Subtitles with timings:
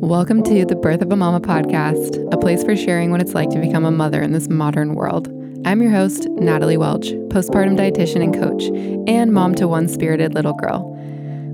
[0.00, 3.48] Welcome to the Birth of a Mama podcast, a place for sharing what it's like
[3.48, 5.28] to become a mother in this modern world.
[5.64, 8.64] I'm your host, Natalie Welch, postpartum dietitian and coach,
[9.08, 10.92] and mom to one spirited little girl.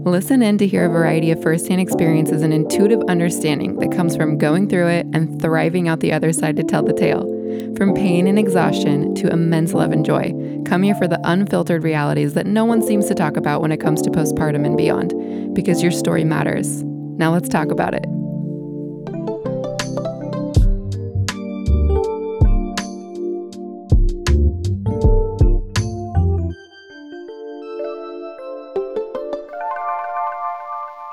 [0.04, 4.38] Listen in to hear a variety of firsthand experiences and intuitive understanding that comes from
[4.38, 7.22] going through it and thriving out the other side to tell the tale.
[7.76, 10.34] From pain and exhaustion to immense love and joy,
[10.66, 13.80] come here for the unfiltered realities that no one seems to talk about when it
[13.80, 16.82] comes to postpartum and beyond, because your story matters.
[16.82, 18.04] Now let's talk about it.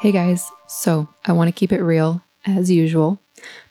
[0.02, 3.20] Hey guys, so I want to keep it real as usual.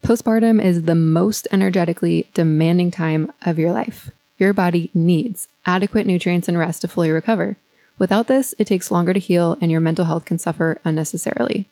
[0.02, 4.10] Postpartum is the most energetically demanding time of your life.
[4.36, 7.56] Your body needs adequate nutrients and rest to fully recover.
[7.98, 11.66] Without this, it takes longer to heal and your mental health can suffer unnecessarily.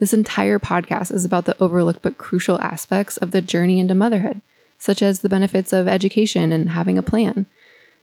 [0.00, 4.40] This entire podcast is about the overlooked but crucial aspects of the journey into motherhood,
[4.78, 7.46] such as the benefits of education and having a plan.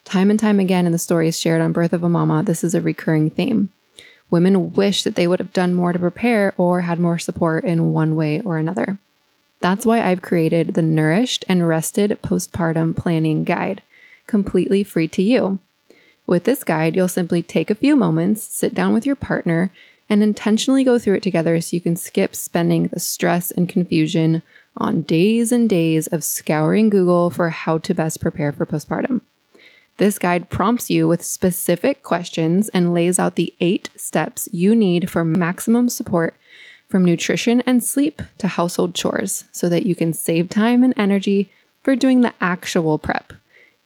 [0.06, 2.74] Time and time again in the stories shared on Birth of a Mama, this is
[2.74, 3.74] a recurring theme.
[4.30, 7.94] Women wish that they would have done more to prepare or had more support in
[7.94, 9.00] one way or another.
[9.60, 13.82] That's why I've created the Nourished and Rested Postpartum Planning Guide,
[14.28, 15.60] completely free to you.
[16.26, 19.72] With this guide, you'll simply take a few moments, sit down with your partner,
[20.10, 24.42] and intentionally go through it together so you can skip spending the stress and confusion
[24.78, 29.22] on days and days of scouring Google for how to best prepare for postpartum.
[30.00, 35.10] This guide prompts you with specific questions and lays out the eight steps you need
[35.10, 36.36] for maximum support
[36.88, 41.52] from nutrition and sleep to household chores so that you can save time and energy
[41.84, 43.34] for doing the actual prep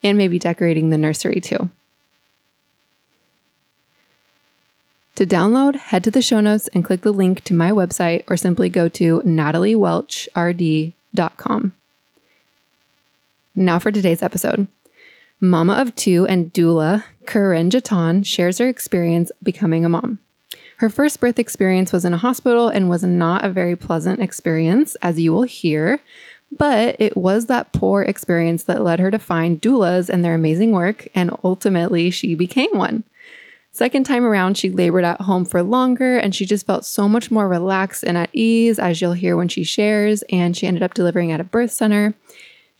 [0.03, 1.72] and maybe decorating the nursery too.
[5.16, 8.38] To download, head to the show notes and click the link to my website or
[8.38, 11.73] simply go to nataliewelchrd.com.
[13.56, 14.68] Now for today's episode.
[15.43, 20.19] Mama of two and doula, Kerynn Jetton, shares her experience becoming a mom.
[20.77, 24.95] Her first birth experience was in a hospital and was not a very pleasant experience,
[25.01, 25.99] as you will hear,
[26.49, 30.71] but it was that poor experience that led her to find doulas and their amazing
[30.71, 33.03] work, and ultimately she became one.
[33.73, 37.31] Second time around, she labored at home for longer and she just felt so much
[37.31, 40.23] more relaxed and at ease, as you'll hear when she shares.
[40.29, 42.13] And she ended up delivering at a birth center.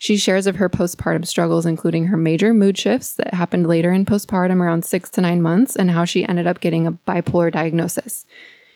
[0.04, 4.04] She shares of her postpartum struggles, including her major mood shifts that happened later in
[4.04, 8.26] postpartum around six to nine months, and how she ended up getting a bipolar diagnosis.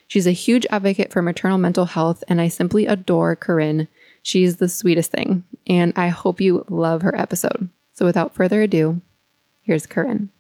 [0.07, 3.89] She's a huge advocate for maternal mental health, and I simply adore Kerynn.
[4.23, 7.69] She's the sweetest thing, and I hope you love her episode.
[7.93, 9.03] So, without further ado,
[9.61, 10.31] here's Kerynn.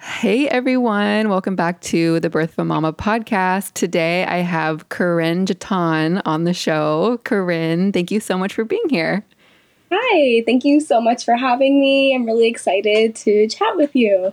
[0.00, 3.72] Hey everyone, welcome back to the Birth of a Mama podcast.
[3.72, 7.18] Today I have Kerynn Jetton on the show.
[7.24, 9.24] Kerynn, thank you so much for being here.
[9.90, 12.14] Hi, thank you so much for having me.
[12.14, 14.32] I'm really excited to chat with you.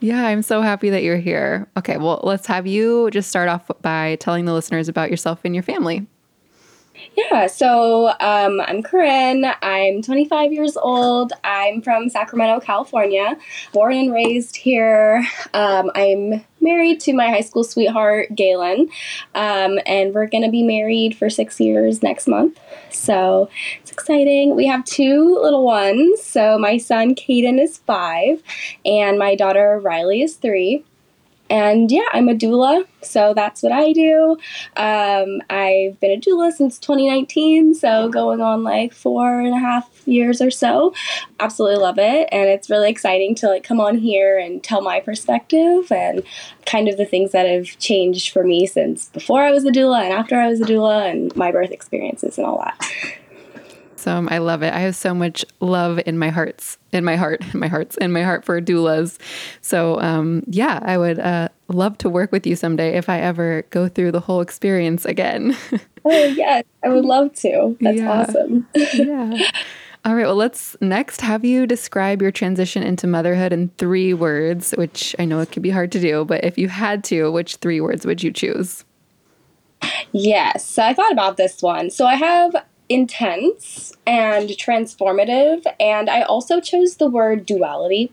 [0.00, 1.68] Yeah, I'm so happy that you're here.
[1.76, 5.54] Okay, well, let's have you just start off by telling the listeners about yourself and
[5.54, 6.06] your family.
[7.16, 9.54] Yeah, so um, I'm Kerynn.
[9.62, 11.32] I'm 25 years old.
[11.44, 13.36] I'm from Sacramento, California,
[13.72, 15.24] born and raised here.
[15.54, 18.88] Um, I'm married to my high school sweetheart, Galen,
[19.34, 22.60] um, and we're going to be married for six years next month.
[22.90, 24.54] So it's exciting.
[24.54, 26.22] We have two little ones.
[26.22, 28.42] So my son, Caden, is five,
[28.84, 30.84] and my daughter, Riley, is three
[31.50, 34.36] and yeah, I'm a doula, so that's what I do.
[34.76, 39.97] Um, I've been a doula since 2019, so going on like four and a half
[40.08, 40.94] years or so.
[41.40, 45.00] Absolutely love it, and it's really exciting to like come on here and tell my
[45.00, 46.22] perspective and
[46.66, 50.02] kind of the things that have changed for me since before I was a doula
[50.02, 53.18] and after I was a doula and my birth experiences and all that.
[54.08, 54.28] Awesome.
[54.30, 54.72] I love it.
[54.72, 58.10] I have so much love in my hearts, in my heart, in my hearts, in
[58.10, 59.18] my heart for doulas.
[59.60, 63.66] So, um, yeah, I would uh, love to work with you someday if I ever
[63.68, 65.54] go through the whole experience again.
[66.06, 66.64] oh, yes.
[66.82, 67.76] I would love to.
[67.80, 68.10] That's yeah.
[68.10, 68.66] awesome.
[68.94, 69.50] yeah.
[70.08, 70.24] All right.
[70.24, 75.26] Well, let's next have you describe your transition into motherhood in three words, which I
[75.26, 78.06] know it could be hard to do, but if you had to, which three words
[78.06, 78.86] would you choose?
[80.12, 81.90] Yes, I thought about this one.
[81.90, 82.56] So I have
[82.88, 85.66] intense and transformative.
[85.78, 88.10] And I also chose the word duality.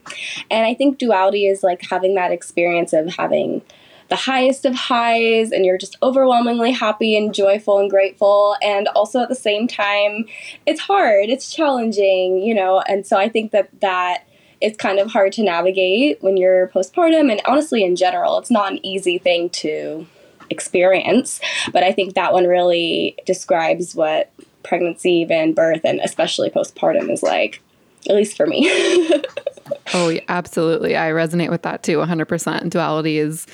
[0.52, 3.62] And I think duality is like having that experience of having
[4.08, 9.20] the highest of highs and you're just overwhelmingly happy and joyful and grateful and also
[9.22, 10.26] at the same time
[10.66, 14.24] it's hard it's challenging you know and so i think that that
[14.62, 18.72] it's kind of hard to navigate when you're postpartum and honestly in general it's not
[18.72, 20.06] an easy thing to
[20.50, 21.40] experience.
[21.72, 24.32] But I think that one really describes what
[24.64, 27.62] pregnancy, even birth, and especially postpartum is like,
[28.10, 28.70] at least for me.
[29.94, 30.96] oh, absolutely.
[30.96, 32.70] I resonate with that too, 100%.
[32.70, 33.48] Duality is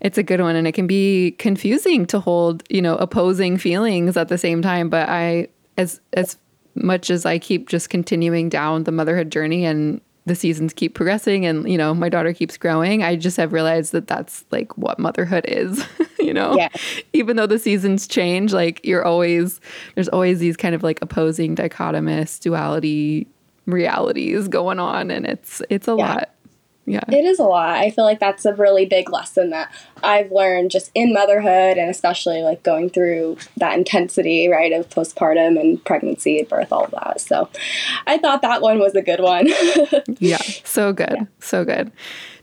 [0.00, 4.16] it's a good one and it can be confusing to hold, you know, opposing feelings
[4.16, 6.38] at the same time, but I as as
[6.74, 11.46] much as I keep just continuing down the motherhood journey and the seasons keep progressing
[11.46, 14.98] and you know my daughter keeps growing i just have realized that that's like what
[14.98, 15.84] motherhood is
[16.20, 16.68] you know yeah.
[17.12, 19.60] even though the seasons change like you're always
[19.94, 23.26] there's always these kind of like opposing dichotomous duality
[23.66, 26.14] realities going on and it's it's a yeah.
[26.14, 26.30] lot
[26.90, 27.04] yeah.
[27.08, 27.78] It is a lot.
[27.78, 29.72] I feel like that's a really big lesson that
[30.02, 35.60] I've learned just in motherhood and especially like going through that intensity, right, of postpartum
[35.60, 37.20] and pregnancy, birth, all of that.
[37.20, 37.48] So
[38.08, 39.48] I thought that one was a good one.
[40.18, 40.42] yeah.
[40.64, 41.14] So good.
[41.16, 41.24] Yeah.
[41.38, 41.92] So good.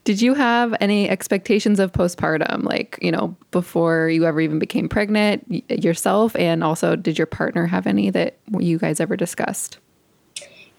[0.05, 4.87] Did you have any expectations of postpartum, like, you know, before you ever even became
[4.87, 6.33] pregnant yourself?
[6.37, 9.79] And also, did your partner have any that you guys ever discussed?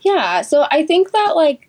[0.00, 0.40] Yeah.
[0.40, 1.67] So I think that, like,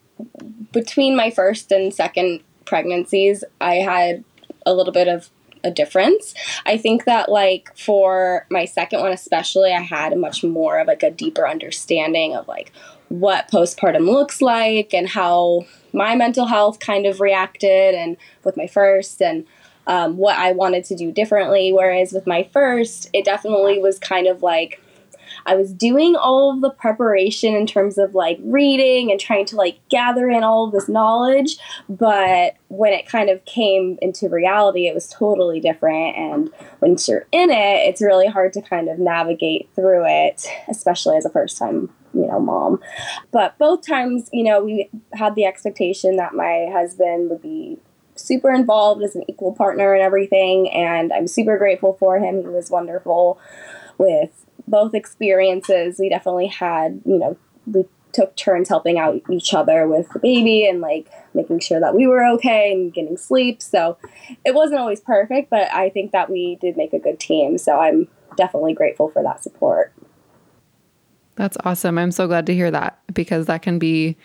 [0.72, 4.24] between my first and second pregnancies, I had
[4.66, 5.30] a little bit of
[5.64, 6.34] a difference.
[6.66, 11.04] I think that like for my second one especially, I had much more of like
[11.04, 12.72] a deeper understanding of like
[13.10, 18.68] what postpartum looks like and how my mental health kind of reacted and with my
[18.68, 19.46] first and
[19.88, 21.74] um, what I wanted to do differently.
[21.74, 24.82] Whereas with my first, it definitely was kind of like
[25.46, 29.56] I was doing all of the preparation in terms of like reading and trying to
[29.56, 31.58] like gather in all of this knowledge.
[31.88, 36.18] But when it kind of came into reality, it was totally different.
[36.18, 36.50] And
[36.82, 41.26] once you're in it, it's really hard to kind of navigate through it, especially as
[41.26, 42.80] a first time you know mom
[43.32, 47.78] but both times you know we had the expectation that my husband would be
[48.16, 52.48] super involved as an equal partner and everything and i'm super grateful for him he
[52.48, 53.40] was wonderful
[53.98, 59.88] with both experiences, we definitely had, you know, we took turns helping out each other
[59.88, 63.62] with the baby and like making sure that we were okay and getting sleep.
[63.62, 63.98] So
[64.46, 67.58] it wasn't always perfect, but I think that we did make a good team.
[67.58, 69.94] So I'm definitely grateful for that support.
[71.36, 71.98] That's awesome.
[71.98, 74.18] I'm so glad to hear that because that can be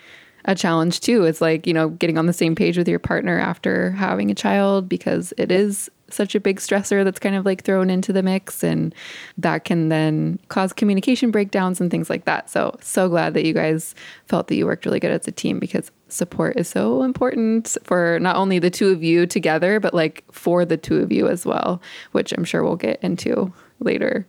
[0.46, 1.24] a challenge too.
[1.24, 4.34] It's like, you know, getting on the same page with your partner after having a
[4.34, 8.22] child because it is such a big stressor that's kind of like thrown into the
[8.22, 8.94] mix and
[9.38, 12.48] that can then cause communication breakdowns and things like that.
[12.48, 13.94] So, so glad that you guys
[14.26, 18.18] felt that you worked really good as a team because support is so important for
[18.20, 21.44] not only the two of you together, but like for the two of you as
[21.44, 21.82] well,
[22.12, 24.26] which I'm sure we'll get into later.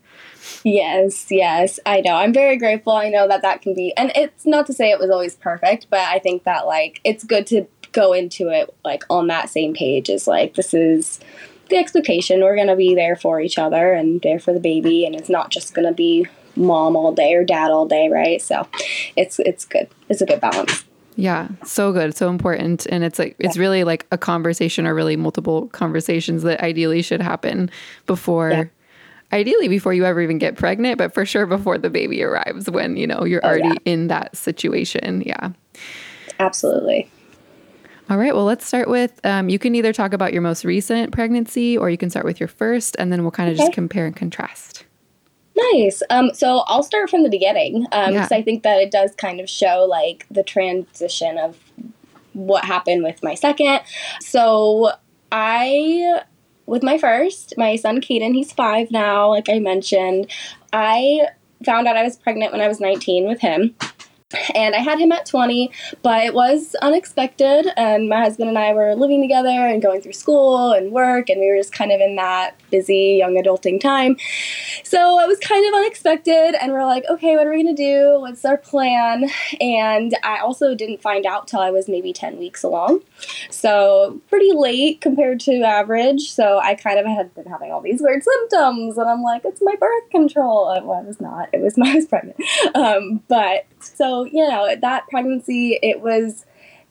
[0.63, 2.15] Yes, yes, I know.
[2.15, 2.93] I'm very grateful.
[2.93, 5.87] I know that that can be, and it's not to say it was always perfect,
[5.89, 9.73] but I think that like it's good to go into it like on that same
[9.73, 11.19] page is like this is
[11.69, 15.05] the expectation we're going to be there for each other and there for the baby
[15.05, 16.25] and it's not just going to be
[16.55, 18.67] mom all day or dad all day right so
[19.15, 20.85] it's it's good it's a good balance
[21.17, 25.15] yeah, so good, so important, and it's like it's really like a conversation or really
[25.15, 27.71] multiple conversations that ideally should happen
[28.05, 28.65] before yeah
[29.31, 32.97] ideally before you ever even get pregnant, but for sure before the baby arrives when,
[32.97, 33.93] you know, you're oh, already yeah.
[33.93, 35.21] in that situation.
[35.25, 35.51] Yeah.
[36.39, 37.09] Absolutely.
[38.09, 38.35] All right.
[38.35, 41.89] Well, let's start with um, you can either talk about your most recent pregnancy or
[41.89, 43.65] you can start with your first, and then we'll kind of okay.
[43.65, 44.85] just compare and contrast.
[45.73, 46.03] Nice.
[46.09, 48.27] Um, so I'll start from the beginning because um, yeah.
[48.31, 51.57] I think that it does kind of show like the transition of
[52.33, 53.79] what happened with my second.
[54.19, 54.91] So
[55.31, 56.21] I
[56.65, 60.29] with my first, my son Caden, he's five now, like I mentioned.
[60.73, 61.27] I
[61.65, 63.75] found out I was pregnant when I was 19 with him
[64.55, 67.67] and I had him at 20, but it was unexpected.
[67.77, 71.39] And my husband and I were living together and going through school and work, and
[71.39, 74.17] we were just kind of in that busy young adulting time.
[74.83, 78.17] So it was kind of unexpected, and we're like, okay, what are we gonna do?
[78.19, 79.29] What's our plan?
[79.61, 83.01] And I also didn't find out till I was maybe 10 weeks along,
[83.51, 86.31] so pretty late compared to average.
[86.31, 89.61] So I kind of had been having all these weird symptoms, and I'm like, it's
[89.61, 90.65] my birth control.
[90.83, 91.49] Well, it was not.
[91.53, 92.41] It was my I was pregnant.
[92.73, 96.45] Um, but so you know, that pregnancy, it was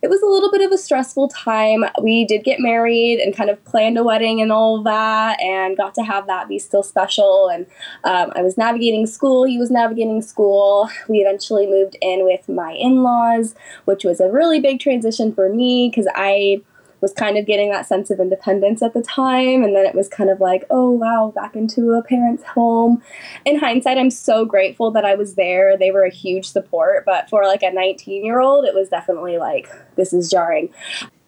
[0.05, 1.83] it was a little bit of a stressful time.
[2.03, 5.95] We did get married and kind of planned a wedding and all that, and got
[5.95, 7.49] to have that be still special.
[7.49, 7.65] And
[8.05, 10.91] um, I was navigating school, he was navigating school.
[11.09, 13.55] We eventually moved in with my in laws,
[13.87, 16.61] which was a really big transition for me because I
[17.05, 19.63] was kind of getting that sense of independence at the time.
[19.63, 23.03] And then it was kind of like, oh, wow, back into a parent's home.
[23.45, 25.77] In hindsight, I'm so grateful that I was there.
[25.77, 27.05] They were a huge support.
[27.05, 30.73] But for like a 19 year old, it was definitely like, this is jarring.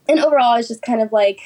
[0.09, 1.41] And overall, it's just kind of like,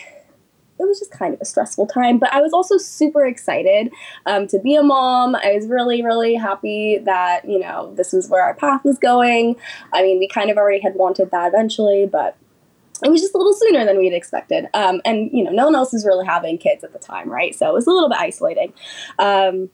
[0.78, 2.18] it was just kind of a stressful time.
[2.20, 3.90] But I was also super excited
[4.26, 5.34] um, to be a mom.
[5.34, 9.56] I was really, really happy that, you know, this was where our path was going.
[9.92, 12.36] I mean, we kind of already had wanted that eventually, but
[13.02, 14.66] it was just a little sooner than we'd expected.
[14.74, 17.54] Um, and, you know, no one else was really having kids at the time, right?
[17.54, 18.72] So it was a little bit isolating.
[19.18, 19.70] Um,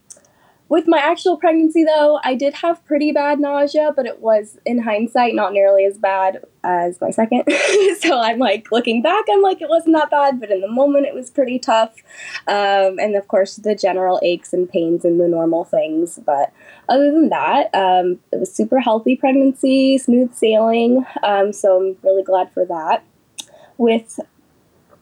[0.69, 4.81] with my actual pregnancy, though, I did have pretty bad nausea, but it was, in
[4.81, 7.45] hindsight, not nearly as bad as my second.
[8.01, 11.07] so I'm like, looking back, I'm like, it wasn't that bad, but in the moment,
[11.07, 11.95] it was pretty tough.
[12.49, 16.19] Um, and of course, the general aches and pains and the normal things.
[16.27, 16.53] But
[16.89, 21.07] other than that, um, it was super healthy pregnancy, smooth sailing.
[21.23, 23.05] Um, so I'm really glad for that.
[23.79, 24.21] With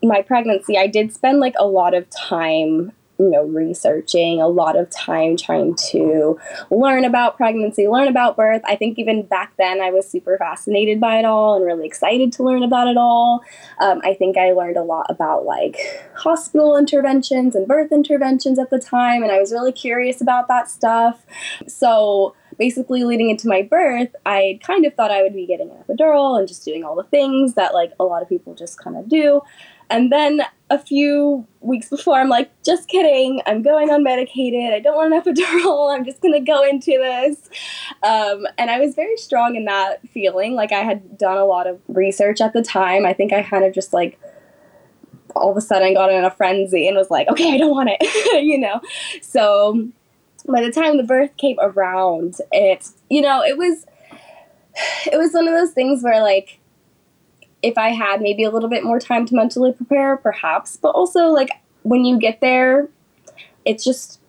[0.02, 4.76] my pregnancy, I did spend like a lot of time you know, researching, a lot
[4.76, 6.38] of time trying to
[6.70, 8.62] learn about pregnancy, learn about birth.
[8.64, 12.32] I think even back then I was super fascinated by it all and really excited
[12.32, 13.44] to learn about it all.
[13.80, 15.76] Um, I think I learned a lot about like
[16.16, 20.68] hospital interventions and birth interventions at the time, and I was really curious about that
[20.68, 21.24] stuff.
[21.68, 25.82] So, basically leading into my birth, I kind of thought I would be getting an
[25.82, 28.96] epidural and just doing all the things that like a lot of people just kind
[28.96, 29.42] of do.
[29.90, 33.42] And then a few weeks before, I'm like, just kidding.
[33.46, 34.72] I'm going unmedicated.
[34.72, 35.94] I don't want an epidural.
[35.94, 37.38] I'm just going to go into this.
[38.02, 40.54] Um, and I was very strong in that feeling.
[40.54, 43.04] Like, I had done a lot of research at the time.
[43.04, 44.18] I think I kind of just like,
[45.36, 47.90] all of a sudden got in a frenzy and was like, okay, I don't want
[47.92, 48.80] it, you know?
[49.20, 49.88] So
[50.46, 53.86] by the time the birth came around, it, you know, it was,
[55.10, 56.58] it was one of those things where like,
[57.62, 60.76] if I had maybe a little bit more time to mentally prepare, perhaps.
[60.76, 61.48] But also, like,
[61.82, 62.88] when you get there,
[63.64, 64.20] it's just,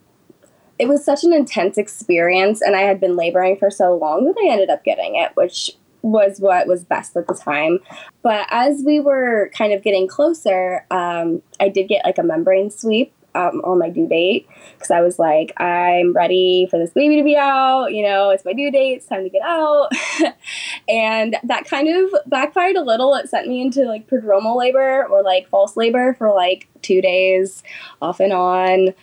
[0.80, 2.62] it was such an intense experience.
[2.62, 5.72] And I had been laboring for so long that I ended up getting it, which
[6.02, 7.80] was what was best at the time.
[8.22, 12.72] But as we were kind of getting closer, um, I did get like a membrane
[12.72, 17.18] sweep um, on my due date because I was like, I'm ready for this baby
[17.18, 17.88] to be out.
[17.88, 18.94] You know, it's my due date.
[18.94, 19.92] It's time to get out.
[20.88, 23.14] and that kind of backfired a little.
[23.16, 27.62] It sent me into like prodromal labor or like false labor for like two days
[28.02, 28.94] off and on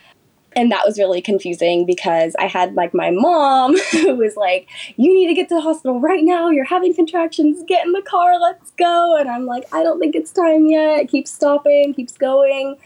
[0.54, 5.12] and that was really confusing because I had like my mom who was like, You
[5.14, 6.50] need to get to the hospital right now.
[6.50, 7.62] You're having contractions.
[7.66, 8.38] Get in the car.
[8.38, 9.16] Let's go.
[9.16, 11.00] And I'm like, I don't think it's time yet.
[11.00, 12.76] It keeps stopping, keeps going.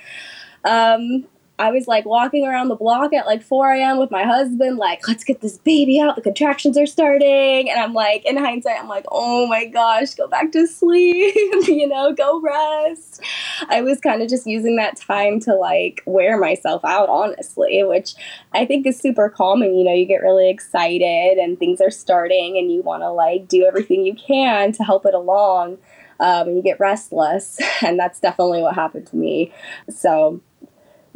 [0.65, 1.27] Um,
[1.59, 3.99] I was like walking around the block at like 4 a.m.
[3.99, 6.17] with my husband, like, let's get this baby out.
[6.17, 7.71] The contractions are starting.
[7.71, 11.35] And I'm like, in hindsight, I'm like, oh my gosh, go back to sleep,
[11.67, 13.23] you know, go rest.
[13.69, 18.15] I was kind of just using that time to like wear myself out, honestly, which
[18.53, 19.75] I think is super calming.
[19.75, 23.49] You know, you get really excited and things are starting and you want to like
[23.49, 25.79] do everything you can to help it along.
[26.19, 27.59] Um, and you get restless.
[27.83, 29.53] And that's definitely what happened to me.
[29.91, 30.41] So,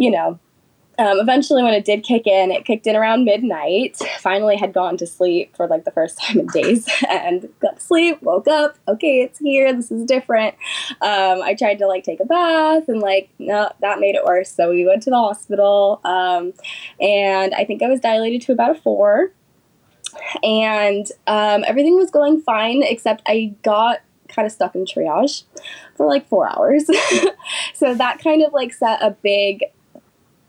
[0.00, 0.40] you know,
[0.98, 3.98] um, eventually when it did kick in, it kicked in around midnight.
[4.18, 7.82] Finally had gone to sleep for like the first time in days and got to
[7.82, 10.54] sleep, woke up, okay, it's here, this is different.
[11.02, 14.50] Um, I tried to like take a bath and like, no, that made it worse.
[14.50, 16.54] So we went to the hospital um,
[16.98, 19.32] and I think I was dilated to about a four.
[20.42, 25.44] And um, everything was going fine, except I got kind of stuck in triage
[25.94, 26.84] for like four hours.
[27.74, 29.64] so that kind of like set a big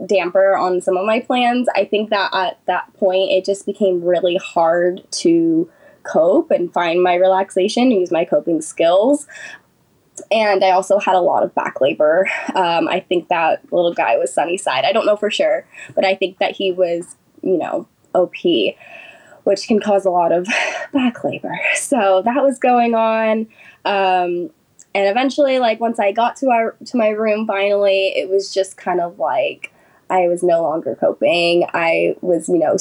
[0.06, 1.68] damper on some of my plans.
[1.76, 5.70] I think that at that point, it just became really hard to
[6.04, 9.28] cope and find my relaxation, use my coping skills.
[10.32, 12.28] And I also had a lot of back labor.
[12.54, 14.86] Um, I think that little guy was sunny side.
[14.86, 15.66] I don't know for sure,
[15.96, 18.36] but I think that he was, you know, OP,
[19.44, 20.48] which can cause a lot of
[20.94, 21.60] back labor.
[21.76, 23.48] So that was going on.
[23.86, 24.52] Um,
[24.94, 28.78] and eventually, like once I got to our to my room, finally, it was just
[28.78, 29.72] kind of like
[30.12, 31.66] I was no longer coping.
[31.74, 32.76] I was, you know,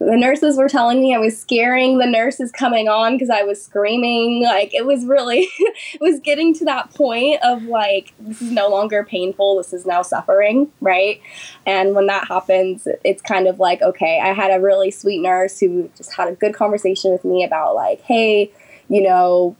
[0.00, 3.64] the nurses were telling me I was scaring the nurses coming on because I was
[3.64, 4.42] screaming.
[4.42, 8.68] Like, it was really, it was getting to that point of like, this is no
[8.68, 9.58] longer painful.
[9.58, 11.22] This is now suffering, right?
[11.66, 15.60] And when that happens, it's kind of like, okay, I had a really sweet nurse
[15.60, 18.50] who just had a good conversation with me about, like, hey,
[18.88, 19.56] you know,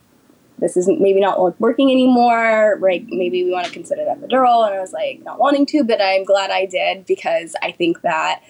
[0.62, 3.04] this isn't maybe not working anymore, right?
[3.08, 4.64] Maybe we want to consider that epidural.
[4.64, 8.02] And I was like, not wanting to, but I'm glad I did because I think
[8.02, 8.40] that,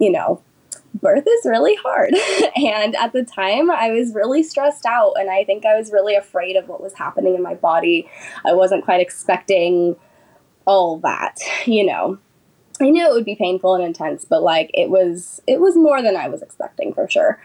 [0.00, 0.42] you know,
[0.94, 2.12] birth is really hard.
[2.56, 5.12] and at the time, I was really stressed out.
[5.16, 8.10] And I think I was really afraid of what was happening in my body.
[8.44, 9.94] I wasn't quite expecting
[10.64, 12.18] all that, you know.
[12.80, 16.02] I knew it would be painful and intense, but like it was it was more
[16.02, 17.38] than I was expecting for sure.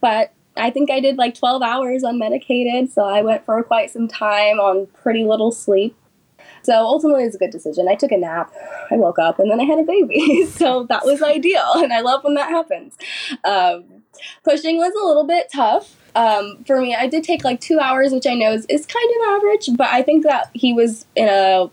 [0.00, 4.08] But I think I did like 12 hours unmedicated, so I went for quite some
[4.08, 5.96] time on pretty little sleep.
[6.62, 7.86] So ultimately, it was a good decision.
[7.88, 8.52] I took a nap,
[8.90, 10.46] I woke up, and then I had a baby.
[10.50, 12.96] so that was ideal, and I love when that happens.
[13.44, 13.84] Um,
[14.44, 15.94] pushing was a little bit tough.
[16.14, 19.10] Um, for me, I did take like two hours, which I know is, is kind
[19.20, 21.70] of average, but I think that he was in a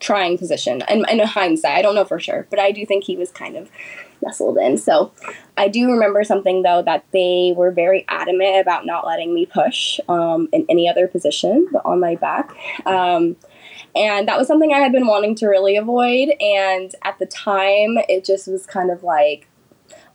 [0.00, 0.82] trying position.
[0.82, 3.56] And in hindsight, I don't know for sure, but I do think he was kind
[3.56, 3.70] of
[4.22, 4.78] nestled in.
[4.78, 5.12] So
[5.56, 10.00] I do remember something though that they were very adamant about not letting me push
[10.08, 12.54] um, in any other position but on my back.
[12.86, 13.36] Um,
[13.96, 16.30] and that was something I had been wanting to really avoid.
[16.40, 19.48] And at the time, it just was kind of like,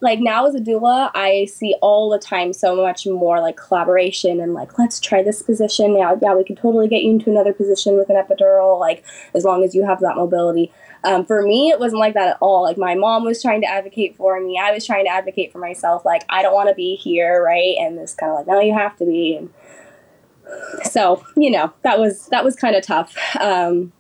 [0.01, 4.39] like now as a doula, I see all the time so much more like collaboration
[4.39, 5.95] and like let's try this position.
[5.97, 9.03] Yeah, yeah, we can totally get you into another position with an epidural, like
[9.33, 10.71] as long as you have that mobility.
[11.03, 12.63] Um, for me, it wasn't like that at all.
[12.63, 14.59] Like my mom was trying to advocate for me.
[14.61, 16.03] I was trying to advocate for myself.
[16.05, 17.75] Like I don't want to be here, right?
[17.79, 19.35] And this kind of like, no, you have to be.
[19.35, 19.49] And
[20.83, 23.15] so you know that was that was kind of tough.
[23.39, 23.93] Um,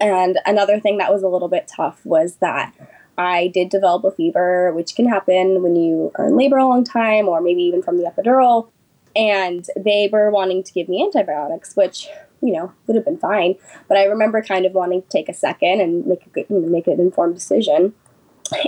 [0.00, 2.72] and another thing that was a little bit tough was that
[3.18, 6.84] I did develop a fever, which can happen when you are in labor a long
[6.84, 8.68] time, or maybe even from the epidural.
[9.14, 12.08] And they were wanting to give me antibiotics, which
[12.40, 13.56] you know, would have been fine.
[13.88, 16.60] But I remember kind of wanting to take a second and make a good, you
[16.60, 17.94] know, make an informed decision.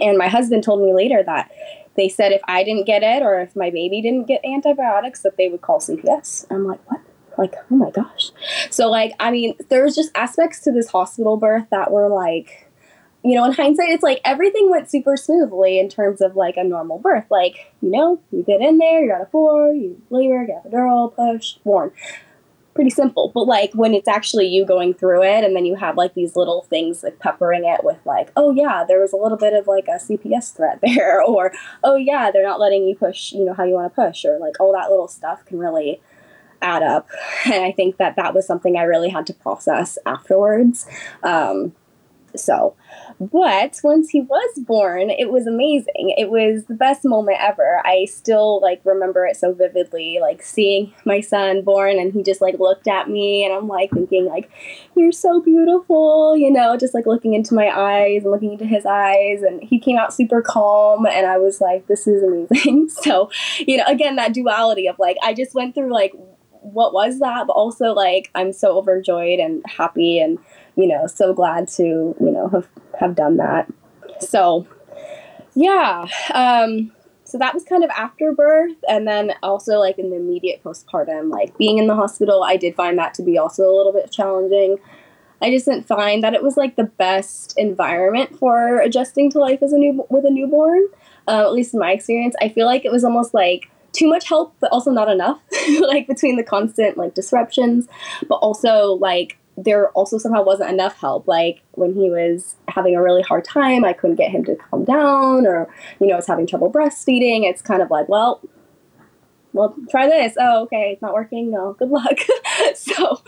[0.00, 1.50] And my husband told me later that
[1.96, 5.36] they said if I didn't get it or if my baby didn't get antibiotics, that
[5.36, 6.46] they would call CPS.
[6.50, 7.00] I'm like, what?
[7.36, 8.32] Like, oh my gosh.
[8.70, 12.68] So, like, I mean, there's just aspects to this hospital birth that were like,
[13.22, 16.64] you know, in hindsight, it's like everything went super smoothly in terms of like a
[16.64, 17.26] normal birth.
[17.30, 21.14] Like, you know, you get in there, you're at a four, you labor, get epidural,
[21.14, 21.92] push, born
[22.78, 23.32] pretty simple.
[23.34, 26.36] But like when it's actually you going through it and then you have like these
[26.36, 29.66] little things like peppering it with like, oh yeah, there was a little bit of
[29.66, 31.50] like a CPS threat there, or
[31.82, 34.38] oh yeah, they're not letting you push, you know, how you want to push, or
[34.38, 36.00] like all that little stuff can really
[36.62, 37.08] add up.
[37.46, 40.86] And I think that that was something I really had to process afterwards.
[41.24, 41.72] Um,
[42.38, 42.74] so,
[43.20, 46.14] but once he was born, it was amazing.
[46.16, 47.82] It was the best moment ever.
[47.84, 52.40] I still like remember it so vividly, like seeing my son born and he just
[52.40, 54.50] like looked at me and I'm like thinking like
[54.94, 58.86] you're so beautiful, you know, just like looking into my eyes and looking into his
[58.86, 62.88] eyes and he came out super calm and I was like this is amazing.
[63.02, 66.12] so, you know, again that duality of like I just went through like
[66.60, 70.38] what was that, but also like I'm so overjoyed and happy and
[70.78, 72.68] you know, so glad to, you know, have,
[73.00, 73.68] have done that.
[74.20, 74.66] So,
[75.54, 76.06] yeah.
[76.32, 76.92] Um,
[77.24, 78.76] so that was kind of after birth.
[78.88, 82.76] And then also, like, in the immediate postpartum, like being in the hospital, I did
[82.76, 84.78] find that to be also a little bit challenging.
[85.42, 89.62] I just didn't find that it was like the best environment for adjusting to life
[89.62, 90.82] as a new with a newborn.
[91.26, 94.28] Uh, at least in my experience, I feel like it was almost like too much
[94.28, 95.40] help, but also not enough.
[95.80, 97.86] like between the constant like disruptions,
[98.28, 101.26] but also like there also somehow wasn't enough help.
[101.26, 104.84] Like when he was having a really hard time, I couldn't get him to calm
[104.84, 105.68] down, or
[106.00, 107.42] you know, was having trouble breastfeeding.
[107.44, 108.40] It's kind of like, well,
[109.52, 110.34] well, try this.
[110.38, 111.50] Oh, okay, it's not working.
[111.50, 112.18] No, good luck.
[112.74, 113.22] so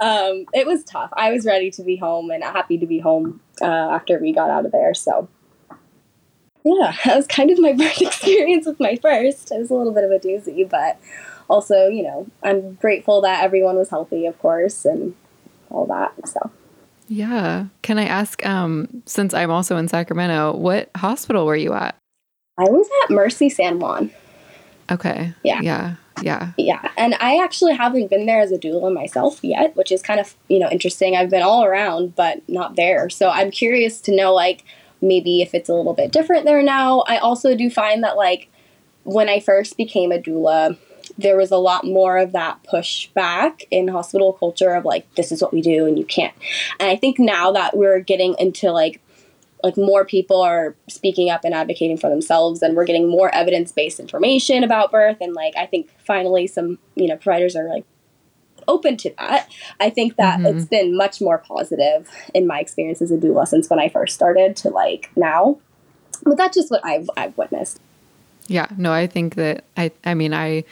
[0.00, 1.10] um, it was tough.
[1.12, 4.50] I was ready to be home and happy to be home uh, after we got
[4.50, 4.94] out of there.
[4.94, 5.28] So
[6.64, 9.52] yeah, that was kind of my birth experience with my first.
[9.52, 10.98] It was a little bit of a doozy, but
[11.48, 15.14] also, you know, I'm grateful that everyone was healthy, of course, and
[15.76, 16.28] all that.
[16.28, 16.50] So.
[17.08, 17.66] Yeah.
[17.82, 21.94] Can I ask, um, since I'm also in Sacramento, what hospital were you at?
[22.58, 24.10] I was at Mercy San Juan.
[24.90, 25.34] Okay.
[25.44, 25.60] Yeah.
[25.60, 25.94] Yeah.
[26.22, 26.52] Yeah.
[26.56, 26.88] Yeah.
[26.96, 30.34] And I actually haven't been there as a doula myself yet, which is kind of,
[30.48, 31.14] you know, interesting.
[31.14, 33.10] I've been all around, but not there.
[33.10, 34.64] So I'm curious to know, like,
[35.02, 37.00] maybe if it's a little bit different there now.
[37.06, 38.48] I also do find that, like,
[39.04, 40.78] when I first became a doula,
[41.18, 45.40] there was a lot more of that pushback in hospital culture of like this is
[45.40, 46.34] what we do and you can't.
[46.78, 49.00] And i think now that we're getting into like
[49.62, 53.98] like more people are speaking up and advocating for themselves and we're getting more evidence-based
[53.98, 57.84] information about birth and like i think finally some you know providers are like
[58.68, 59.50] open to that
[59.80, 60.56] i think that mm-hmm.
[60.56, 64.14] it's been much more positive in my experience as a doula since when i first
[64.14, 65.58] started to like now.
[66.22, 67.80] But that's just what i've i've witnessed.
[68.46, 70.64] Yeah no i think that i i mean i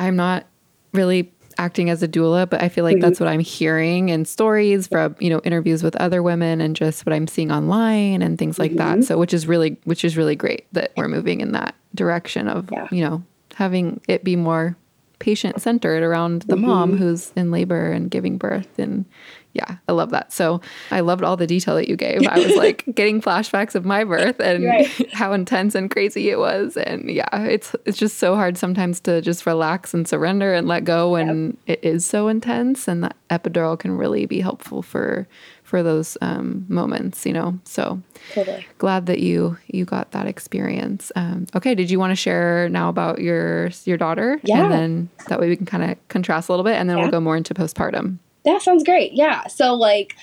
[0.00, 0.46] I'm not
[0.92, 3.02] really acting as a doula, but I feel like mm-hmm.
[3.02, 7.04] that's what I'm hearing in stories from, you know, interviews with other women and just
[7.04, 9.00] what I'm seeing online and things like mm-hmm.
[9.00, 9.06] that.
[9.06, 12.70] So which is really which is really great that we're moving in that direction of,
[12.72, 12.88] yeah.
[12.90, 13.22] you know,
[13.54, 14.76] having it be more
[15.18, 16.66] patient centered around the mm-hmm.
[16.66, 19.04] mom who's in labor and giving birth and
[19.52, 20.32] yeah, I love that.
[20.32, 20.60] So
[20.90, 22.26] I loved all the detail that you gave.
[22.26, 25.12] I was like getting flashbacks of my birth and right.
[25.12, 26.76] how intense and crazy it was.
[26.76, 30.84] And yeah, it's it's just so hard sometimes to just relax and surrender and let
[30.84, 31.78] go when yep.
[31.80, 32.86] it is so intense.
[32.86, 35.26] And that epidural can really be helpful for
[35.64, 37.58] for those um, moments, you know.
[37.64, 38.00] So
[38.32, 38.66] totally.
[38.78, 41.10] glad that you you got that experience.
[41.16, 44.40] Um, okay, did you want to share now about your your daughter?
[44.44, 44.62] Yeah.
[44.62, 47.04] And then that way we can kind of contrast a little bit, and then yeah.
[47.04, 48.18] we'll go more into postpartum.
[48.44, 49.12] That sounds great.
[49.12, 49.46] Yeah.
[49.48, 50.16] So like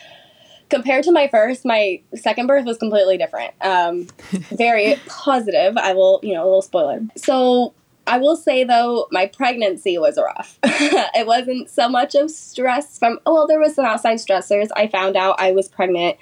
[0.70, 3.54] compared to my first, my second birth was completely different.
[3.62, 5.78] Um, very positive.
[5.78, 7.02] I will, you know, a little spoiler.
[7.16, 7.74] So
[8.06, 10.60] I will say though, my pregnancy was rough.
[10.64, 14.70] it wasn't so much of stress from, oh, well, there was some outside stressors.
[14.76, 16.18] I found out I was pregnant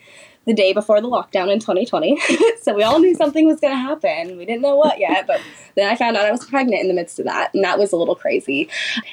[0.46, 2.20] the day before the lockdown in 2020.
[2.62, 4.38] so we all knew something was going to happen.
[4.38, 5.42] We didn't know what yet, but
[5.76, 7.92] then I found out I was pregnant in the midst of that, and that was
[7.92, 8.70] a little crazy.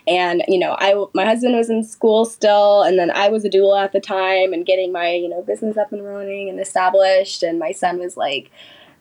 [0.06, 3.50] And you know, I my husband was in school still, and then I was a
[3.50, 7.42] doula at the time and getting my you know business up and running and established,
[7.42, 8.50] and my son was like,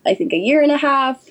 [0.05, 1.29] I think a year and a half.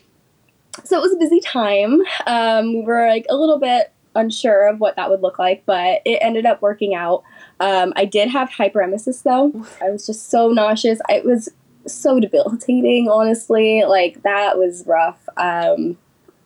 [0.85, 2.01] So it was a busy time.
[2.27, 6.03] Um, we were like a little bit unsure of what that would look like, but
[6.05, 7.23] it ended up working out.
[7.61, 9.53] Um, I did have hyperemesis though.
[9.81, 11.01] I was just so nauseous.
[11.09, 11.49] It was
[11.87, 13.85] so debilitating, honestly.
[13.85, 15.29] Like that was rough.
[15.37, 15.97] Um,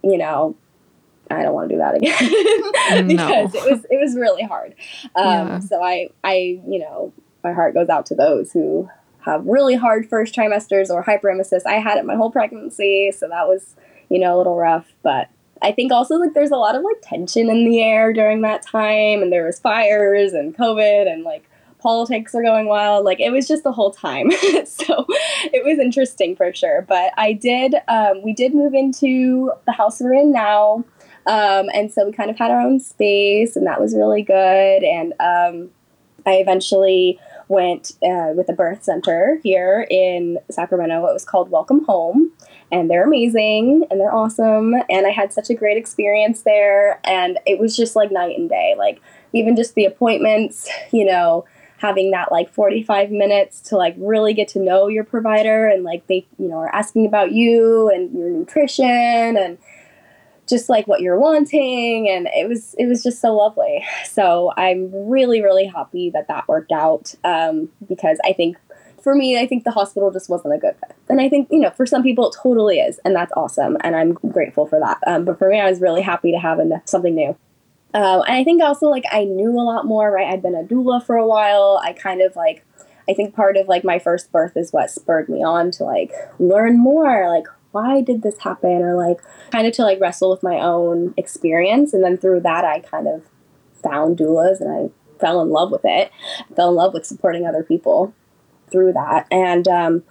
[0.03, 0.57] you know,
[1.31, 4.74] I don't want to do that again because it was it was really hard.
[5.16, 5.59] Um, yeah.
[5.61, 8.88] So I I you know my heart goes out to those who
[9.20, 11.62] have really hard first trimesters or hyperemesis.
[11.66, 13.74] I had it my whole pregnancy, so that was
[14.11, 15.29] you know a little rough, but
[15.64, 18.62] I think also like there's a lot of like tension in the air during that
[18.62, 21.48] time, and there was fires and COVID and like
[21.79, 23.05] politics are going wild.
[23.05, 24.31] Like it was just the whole time.
[24.64, 25.07] so
[25.53, 26.83] it was interesting for sure.
[26.88, 30.85] But I did, um, we did move into the house we're in now.
[31.27, 34.83] Um, and so we kind of had our own space, and that was really good.
[34.83, 35.70] And um,
[36.27, 41.07] I eventually went uh, with a birth center here in Sacramento.
[41.07, 42.30] It was called Welcome Home,
[42.70, 44.74] and they're amazing and they're awesome.
[44.88, 48.48] And I had such a great experience there, and it was just like night and
[48.48, 48.74] day.
[48.76, 49.00] Like
[49.33, 51.44] even just the appointments, you know,
[51.78, 56.07] having that like 45 minutes to like really get to know your provider and like
[56.07, 59.59] they you know are asking about you and your nutrition and
[60.48, 63.85] just like what you're wanting and it was it was just so lovely.
[64.04, 68.57] So i'm really really happy that that worked out um, because i think
[69.02, 70.96] for me i think the hospital just wasn't a good fit.
[71.09, 73.96] And i think you know for some people it totally is and that's awesome and
[73.96, 74.98] i'm grateful for that.
[75.07, 77.37] Um, but for me i was really happy to have something new.
[77.94, 80.28] Um, and i think also like i knew a lot more right?
[80.33, 81.80] I'd been a doula for a while.
[81.83, 82.64] I kind of like
[83.09, 86.12] i think part of like my first birth is what spurred me on to like
[86.38, 88.82] learn more like why did this happen?
[88.82, 89.18] Or like
[89.50, 91.92] kind of to like wrestle with my own experience.
[91.92, 93.22] And then through that i kind of
[93.82, 96.10] found doulas and i fell in love with it.
[96.54, 98.14] Fell in love with supporting other people
[98.70, 99.26] through that.
[99.30, 100.02] And um,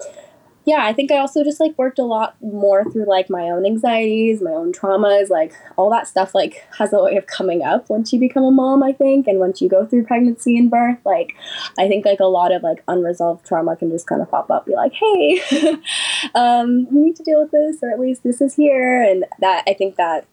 [0.65, 3.65] yeah, I think I also just like worked a lot more through like my own
[3.65, 7.89] anxieties, my own traumas, like all that stuff like has a way of coming up
[7.89, 10.99] once you become a mom, I think, and once you go through pregnancy and birth,
[11.05, 11.35] like
[11.77, 14.65] I think like a lot of like unresolved trauma can just kind of pop up,
[14.65, 15.41] be like, "Hey,
[16.35, 19.63] um, we need to deal with this or at least this is here." And that
[19.67, 20.25] I think that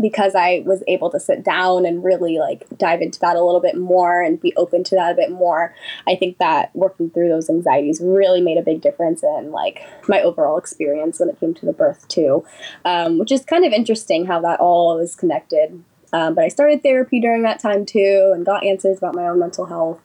[0.00, 3.60] because I was able to sit down and really like dive into that a little
[3.60, 5.74] bit more and be open to that a bit more,
[6.06, 10.20] I think that working through those anxieties really made a big difference in like my
[10.20, 12.44] overall experience when it came to the birth too,
[12.84, 15.82] um, which is kind of interesting how that all is connected.
[16.12, 19.38] Um, but I started therapy during that time too and got answers about my own
[19.38, 20.00] mental health.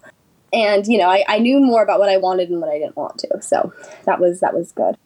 [0.52, 2.96] And you know, I, I knew more about what I wanted and what I didn't
[2.96, 3.42] want to.
[3.42, 3.74] So
[4.06, 4.98] that was that was good.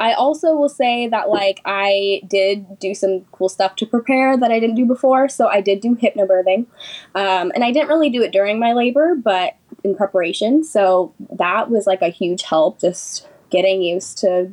[0.00, 4.50] I also will say that like I did do some cool stuff to prepare that
[4.50, 5.28] I didn't do before.
[5.28, 6.66] So I did do hypnobirthing,
[7.14, 10.64] um, and I didn't really do it during my labor, but in preparation.
[10.64, 14.50] So that was like a huge help, just getting used to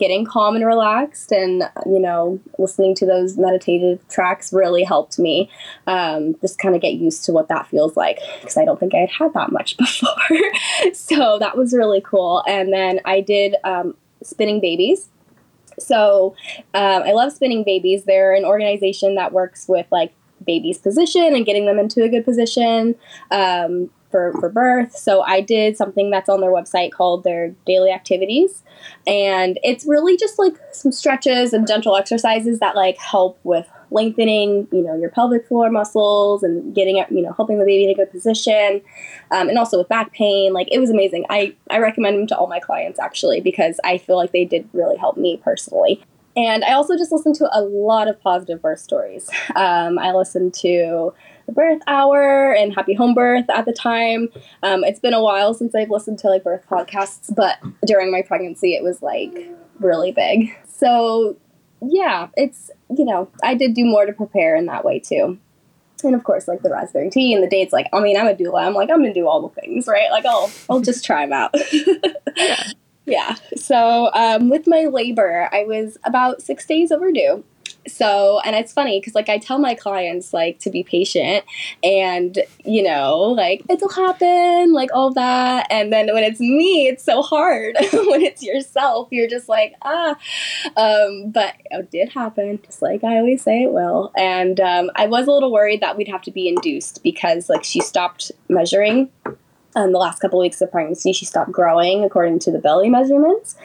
[0.00, 5.50] getting calm and relaxed, and you know, listening to those meditative tracks really helped me.
[5.86, 8.94] Um, just kind of get used to what that feels like because I don't think
[8.94, 10.12] I had had that much before.
[10.94, 12.42] so that was really cool.
[12.48, 13.54] And then I did.
[13.62, 15.08] Um, Spinning Babies.
[15.78, 16.34] So
[16.74, 18.04] um, I love Spinning Babies.
[18.04, 20.12] They're an organization that works with like
[20.46, 22.94] babies' position and getting them into a good position.
[23.30, 24.96] Um, for, for birth.
[24.96, 28.62] So I did something that's on their website called their daily activities.
[29.06, 34.68] And it's really just like some stretches and gentle exercises that like help with lengthening,
[34.72, 37.94] you know, your pelvic floor muscles and getting, you know, helping the baby in a
[37.94, 38.80] good position.
[39.30, 40.52] Um, and also with back pain.
[40.52, 41.26] Like it was amazing.
[41.30, 44.68] I, I recommend them to all my clients actually because I feel like they did
[44.72, 46.02] really help me personally.
[46.36, 49.28] And I also just listened to a lot of positive birth stories.
[49.56, 51.12] Um, I listened to
[51.46, 54.28] the birth hour and happy home birth at the time.
[54.62, 58.22] Um, it's been a while since I've listened to like birth podcasts, but during my
[58.22, 59.36] pregnancy, it was like
[59.80, 60.56] really big.
[60.68, 61.36] So
[61.82, 65.38] yeah, it's, you know, I did do more to prepare in that way too.
[66.02, 68.34] And of course, like the raspberry tea and the dates, like, I mean, I'm a
[68.34, 68.66] doula.
[68.66, 70.10] I'm like, I'm going to do all the things, right?
[70.10, 71.54] Like, I'll, I'll just try them out.
[72.36, 72.62] yeah.
[73.06, 73.34] Yeah.
[73.56, 77.42] So um, with my labor, I was about six days overdue
[77.86, 81.44] so and it's funny because like i tell my clients like to be patient
[81.82, 85.66] and you know like it'll happen like all that.
[85.70, 87.76] And then when it's me it's so hard.
[88.10, 90.16] When it's yourself you're just like ah.
[90.76, 94.12] Um, but it did happen just like i always say it will.
[94.16, 97.64] And um, i was a little worried that we'd have to be induced because like
[97.64, 99.10] she stopped measuring
[99.76, 101.12] um, the last couple weeks of pregnancy.
[101.12, 103.56] She stopped growing according to the belly measurements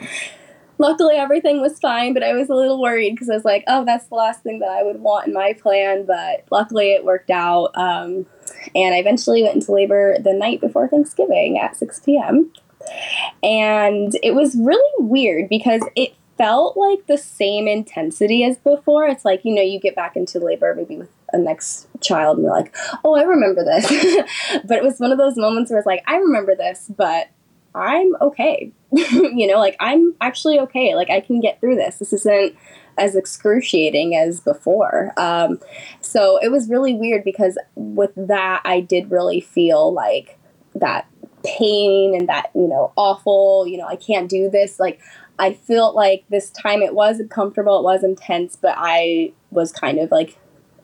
[0.78, 3.84] luckily everything was fine but i was a little worried because i was like oh
[3.84, 7.30] that's the last thing that i would want in my plan but luckily it worked
[7.30, 8.26] out um,
[8.74, 12.52] and i eventually went into labor the night before thanksgiving at 6 p.m
[13.42, 19.06] and it was really weird because it felt like the same intensity as before.
[19.06, 22.44] It's like you know you get back into labor maybe with a next child and
[22.44, 23.86] you're like oh i remember this.
[24.64, 27.28] But it was one of those moments where it's like i remember this but
[27.76, 28.72] I'm okay.
[28.92, 30.94] you know, like I'm actually okay.
[30.94, 31.98] Like I can get through this.
[31.98, 32.56] This isn't
[32.98, 35.12] as excruciating as before.
[35.18, 35.60] Um,
[36.00, 40.38] so it was really weird because with that, I did really feel like
[40.74, 41.06] that
[41.44, 44.80] pain and that, you know, awful, you know, I can't do this.
[44.80, 44.98] Like
[45.38, 49.98] I felt like this time it was uncomfortable, it was intense, but I was kind
[49.98, 50.38] of like,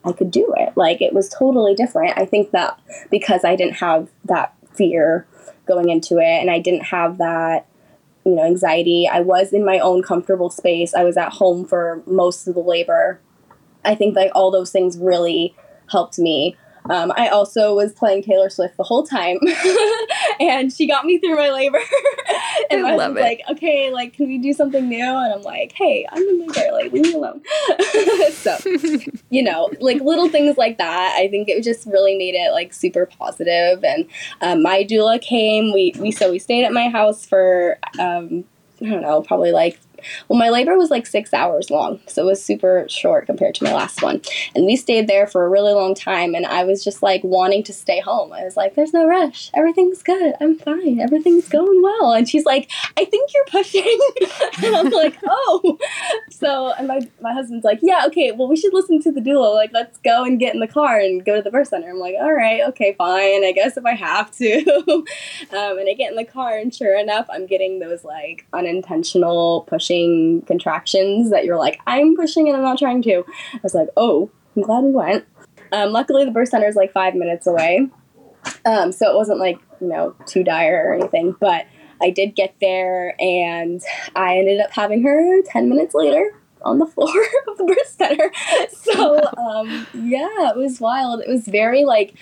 [0.05, 0.77] I could do it.
[0.77, 2.19] Like it was totally different.
[2.19, 2.79] I think that
[3.11, 5.27] because I didn't have that fear
[5.66, 7.66] going into it and I didn't have that
[8.25, 9.09] you know anxiety.
[9.11, 10.94] I was in my own comfortable space.
[10.94, 13.20] I was at home for most of the labor.
[13.85, 15.55] I think like all those things really
[15.90, 16.57] helped me
[16.90, 19.38] um, I also was playing Taylor Swift the whole time,
[20.40, 21.79] and she got me through my labor.
[22.71, 25.73] and I, I was like, "Okay, like, can we do something new?" And I'm like,
[25.73, 26.73] "Hey, I'm in labor.
[26.73, 27.42] Like, leave me alone."
[28.33, 28.59] so,
[29.31, 31.16] you know, like little things like that.
[31.16, 33.85] I think it just really made it like super positive.
[33.85, 34.07] And
[34.40, 35.73] um, my doula came.
[35.73, 38.45] We we so we stayed at my house for um,
[38.81, 39.79] I don't know, probably like
[40.29, 43.65] well, my labor was like six hours long, so it was super short compared to
[43.65, 44.21] my last one.
[44.55, 47.62] And we stayed there for a really long time, and I was just like wanting
[47.65, 48.33] to stay home.
[48.33, 49.51] I was like, there's no rush.
[49.55, 50.35] Everything's good.
[50.41, 51.01] I'm fine.
[51.01, 52.12] Everything's going well.
[52.12, 53.99] And she's like, I think you're pushing.
[54.65, 55.79] and I'm like, oh.
[56.31, 59.55] So, and my, my husband's like, yeah, okay, well, we should listen to the doula.
[59.55, 61.91] Like, let's go and get in the car and go to the birth center.
[61.91, 63.45] I'm like, all right, okay, fine.
[63.45, 64.65] I guess if I have to.
[65.53, 69.62] um, and I get in the car, and sure enough, I'm getting those like unintentional
[69.62, 73.25] pushing pushing contractions that you're like, I'm pushing and I'm not trying to.
[73.55, 75.27] I was like, oh, I'm glad we went.
[75.71, 77.89] Um, luckily, the birth center is like five minutes away.
[78.65, 81.35] Um, so it wasn't like, you know, too dire or anything.
[81.39, 81.67] But
[82.01, 83.83] I did get there and
[84.17, 87.09] I ended up having her 10 minutes later on the floor
[87.49, 88.33] of the birth center.
[88.71, 91.21] So, um, yeah, it was wild.
[91.21, 92.15] It was very like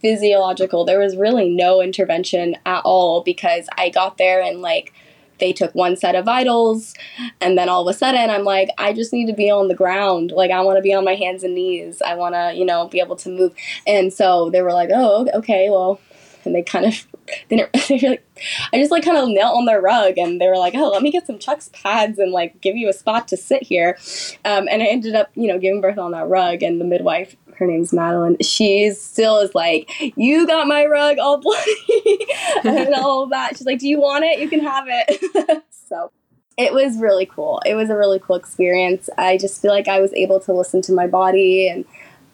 [0.00, 0.84] physiological.
[0.84, 4.92] There was really no intervention at all because I got there and like
[5.42, 6.94] they took one set of vitals
[7.40, 9.74] and then all of a sudden i'm like i just need to be on the
[9.74, 10.30] ground.
[10.30, 12.00] Like i want to be on my hands and knees.
[12.00, 13.54] I want to you know be able to move.
[13.86, 16.00] And so they were like oh okay well
[16.44, 17.06] and they kind of
[17.48, 18.24] didn't they like
[18.72, 21.02] I just like kind of knelt on their rug and they were like, oh, let
[21.02, 23.96] me get some Chux pads and like give you a spot to sit here.
[24.44, 26.62] Um, and I ended up, you know, giving birth on that rug.
[26.62, 31.38] And the midwife, her name's Madeline, she still is like, you got my rug all
[31.40, 32.26] bloody
[32.64, 33.56] and all that.
[33.56, 34.40] She's like, do you want it?
[34.40, 35.62] You can have it.
[35.70, 36.10] so
[36.56, 37.62] it was really cool.
[37.64, 39.08] It was a really cool experience.
[39.16, 41.84] I just feel like I was able to listen to my body and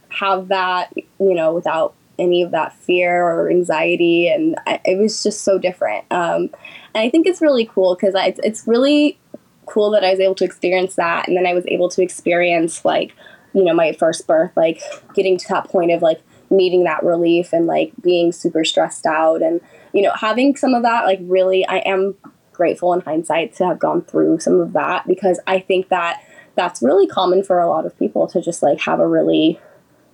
[0.08, 5.22] have that, you know, without any of that fear or anxiety, and I, it was
[5.22, 6.04] just so different.
[6.11, 6.50] Um,
[6.94, 9.18] and I think it's really cool because it's, it's really
[9.66, 12.85] cool that I was able to experience that, and then I was able to experience
[12.85, 13.14] like
[13.54, 14.81] you know my first birth, like
[15.14, 19.42] getting to that point of like needing that relief and like being super stressed out,
[19.42, 19.61] and
[19.92, 22.16] you know having some of that like really I am
[22.52, 26.20] grateful in hindsight to have gone through some of that because I think that
[26.57, 29.61] that's really common for a lot of people to just like have a really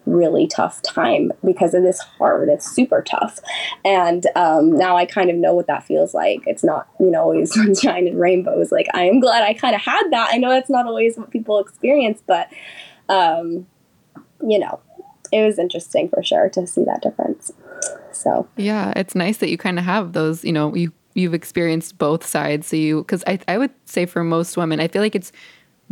[0.06, 2.48] really tough time because it is hard.
[2.48, 3.40] It's super tough.
[3.84, 6.42] And um, now I kind of know what that feels like.
[6.46, 8.70] It's not, you know, always sunshine and rainbows.
[8.70, 10.30] Like, I am glad I kind of had that.
[10.32, 12.48] I know that's not always what people experience, but,
[13.08, 13.66] um,
[14.46, 14.80] you know,
[15.32, 17.52] it was interesting for sure to see that difference.
[18.12, 21.98] So, yeah, it's nice that you kind of have those, you know, you, you've experienced
[21.98, 22.66] both sides.
[22.66, 25.32] So you, cause I, I would say for most women, I feel like it's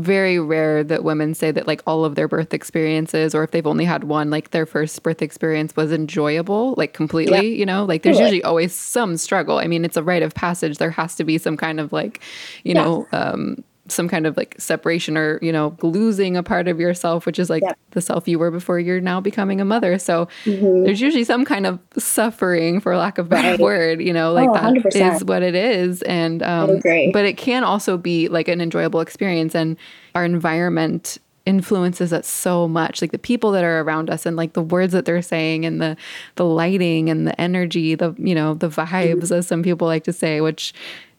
[0.03, 3.67] very rare that women say that like all of their birth experiences or if they've
[3.67, 7.59] only had one like their first birth experience was enjoyable like completely yeah.
[7.59, 10.79] you know like there's usually always some struggle i mean it's a rite of passage
[10.79, 12.21] there has to be some kind of like
[12.65, 12.83] you yeah.
[12.83, 17.27] know um some kind of like separation or you know losing a part of yourself
[17.27, 17.77] which is like yep.
[17.91, 20.85] the self you were before you're now becoming a mother so mm-hmm.
[20.85, 23.61] there's usually some kind of suffering for lack of better right.
[23.61, 25.15] word you know like oh, that 100%.
[25.17, 26.81] is what it is and um
[27.13, 29.77] but it can also be like an enjoyable experience and
[30.15, 34.53] our environment influences us so much like the people that are around us and like
[34.53, 35.97] the words that they're saying and the
[36.37, 39.35] the lighting and the energy the you know the vibes mm-hmm.
[39.35, 40.73] as some people like to say which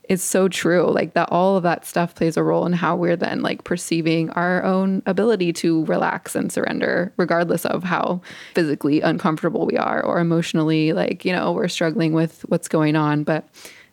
[0.09, 0.91] is so true.
[0.91, 4.29] Like that, all of that stuff plays a role in how we're then like perceiving
[4.31, 8.21] our own ability to relax and surrender, regardless of how
[8.53, 13.23] physically uncomfortable we are or emotionally, like, you know, we're struggling with what's going on.
[13.23, 13.47] But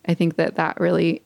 [0.07, 1.23] I think that that really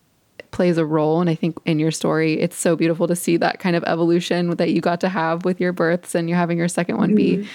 [0.51, 1.19] plays a role.
[1.19, 4.51] And I think in your story, it's so beautiful to see that kind of evolution
[4.51, 7.41] that you got to have with your births and you're having your second one mm-hmm.
[7.41, 7.49] be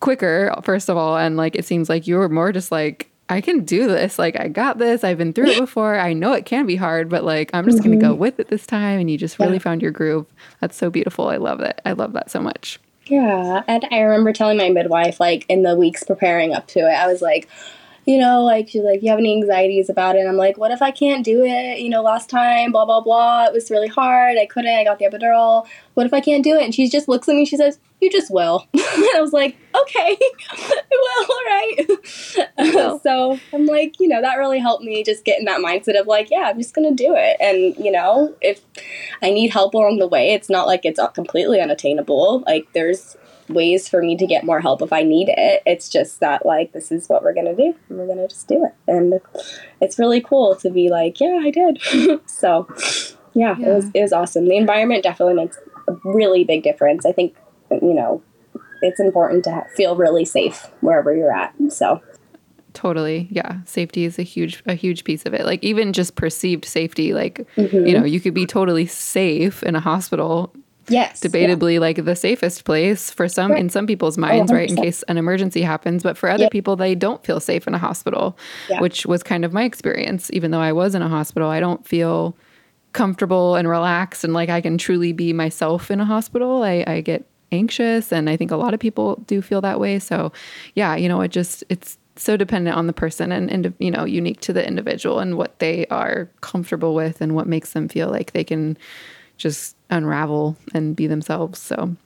[0.00, 1.16] quicker, first of all.
[1.16, 4.18] And like, it seems like you were more just like, I can do this.
[4.18, 5.02] Like, I got this.
[5.02, 5.98] I've been through it before.
[5.98, 7.88] I know it can be hard, but like, I'm just mm-hmm.
[7.88, 9.00] going to go with it this time.
[9.00, 9.58] And you just really yeah.
[9.60, 10.26] found your groove.
[10.60, 11.28] That's so beautiful.
[11.28, 11.80] I love it.
[11.84, 12.78] I love that so much.
[13.06, 13.62] Yeah.
[13.66, 17.06] And I remember telling my midwife, like, in the weeks preparing up to it, I
[17.06, 17.48] was like,
[18.06, 20.20] you know, like she's like, you have any anxieties about it?
[20.20, 21.78] And I'm like, what if I can't do it?
[21.78, 23.46] You know, last time, blah blah blah.
[23.46, 24.36] It was really hard.
[24.36, 24.74] I couldn't.
[24.74, 25.66] I got the epidural.
[25.94, 26.64] What if I can't do it?
[26.64, 27.46] And she just looks at me.
[27.46, 28.66] She says, you just will.
[28.74, 28.82] and
[29.16, 30.16] I was like, okay,
[30.50, 31.26] I will.
[31.30, 33.00] All right.
[33.02, 36.06] so I'm like, you know, that really helped me just get in that mindset of
[36.06, 37.36] like, yeah, I'm just gonna do it.
[37.40, 38.60] And you know, if
[39.22, 42.44] I need help along the way, it's not like it's completely unattainable.
[42.46, 43.16] Like there's
[43.48, 45.62] ways for me to get more help if I need it.
[45.66, 47.74] It's just that like this is what we're gonna do.
[47.88, 48.74] And we're gonna just do it.
[48.86, 49.20] And
[49.80, 51.80] it's really cool to be like, yeah, I did.
[52.28, 52.68] so
[53.34, 54.46] yeah, yeah, it was it was awesome.
[54.46, 57.04] The environment definitely makes a really big difference.
[57.04, 57.34] I think
[57.82, 58.22] you know
[58.82, 61.54] it's important to feel really safe wherever you're at.
[61.70, 62.02] So
[62.74, 66.64] totally yeah safety is a huge a huge piece of it like even just perceived
[66.64, 67.86] safety like mm-hmm.
[67.86, 70.52] you know you could be totally safe in a hospital
[70.88, 71.80] yes debatably yeah.
[71.80, 73.60] like the safest place for some right.
[73.60, 76.52] in some people's minds oh, right in case an emergency happens but for other yep.
[76.52, 78.36] people they don't feel safe in a hospital
[78.68, 78.80] yeah.
[78.80, 81.86] which was kind of my experience even though i was in a hospital i don't
[81.86, 82.36] feel
[82.92, 87.00] comfortable and relaxed and like i can truly be myself in a hospital i, I
[87.00, 90.32] get anxious and i think a lot of people do feel that way so
[90.74, 94.04] yeah you know it just it's so dependent on the person and, and you know
[94.04, 98.08] unique to the individual and what they are comfortable with and what makes them feel
[98.08, 98.76] like they can
[99.36, 101.58] just unravel and be themselves.
[101.58, 101.96] So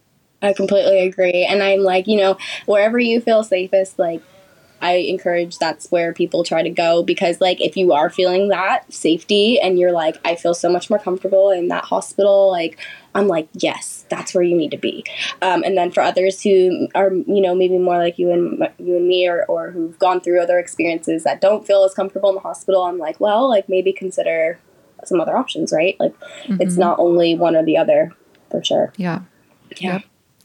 [0.43, 1.45] I completely agree.
[1.45, 4.23] And I'm like, you know, wherever you feel safest, like
[4.81, 8.93] I encourage that's where people try to go because like if you are feeling that
[8.93, 12.79] safety and you're like I feel so much more comfortable in that hospital like
[13.15, 15.05] I'm like yes that's where you need to be
[15.43, 18.97] um, and then for others who are you know maybe more like you and you
[18.97, 22.37] and me or, or who've gone through other experiences that don't feel as comfortable in
[22.37, 24.59] the hospital I'm like well like maybe consider
[25.05, 25.97] some other options, right?
[25.99, 26.61] Like mm-hmm.
[26.61, 28.13] it's not only one or the other
[28.51, 28.93] for sure.
[28.97, 29.23] Yeah.
[29.77, 29.95] Yeah.
[29.95, 30.03] Yep.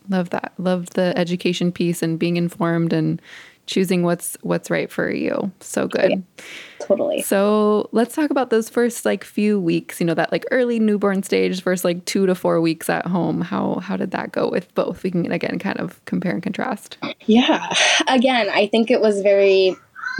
[0.10, 0.54] Love that.
[0.58, 3.22] Love the education piece and being informed and
[3.66, 5.52] choosing what's what's right for you.
[5.60, 6.12] So good.
[6.12, 6.46] Yeah,
[6.80, 7.22] totally.
[7.22, 11.24] So let's talk about those first like few weeks, you know, that like early newborn
[11.24, 13.42] stage versus like two to four weeks at home.
[13.42, 15.04] How how did that go with both?
[15.04, 16.98] We can again kind of compare and contrast.
[17.26, 17.74] Yeah.
[18.08, 19.76] Again, I think it was very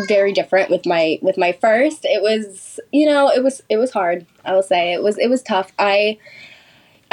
[0.08, 3.92] very different with my with my first it was you know it was it was
[3.92, 6.18] hard i will say it was it was tough i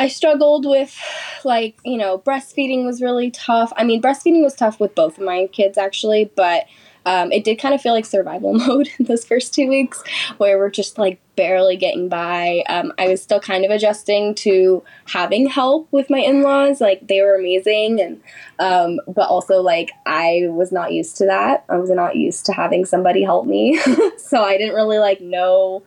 [0.00, 0.98] i struggled with
[1.44, 5.24] like you know breastfeeding was really tough i mean breastfeeding was tough with both of
[5.24, 6.64] my kids actually but
[7.06, 10.02] um, it did kind of feel like survival mode in those first two weeks
[10.38, 12.62] where we're just like barely getting by.
[12.68, 16.80] Um, I was still kind of adjusting to having help with my in laws.
[16.80, 18.20] Like they were amazing, and
[18.58, 21.64] um, but also like I was not used to that.
[21.68, 23.80] I was not used to having somebody help me,
[24.18, 25.82] so I didn't really like know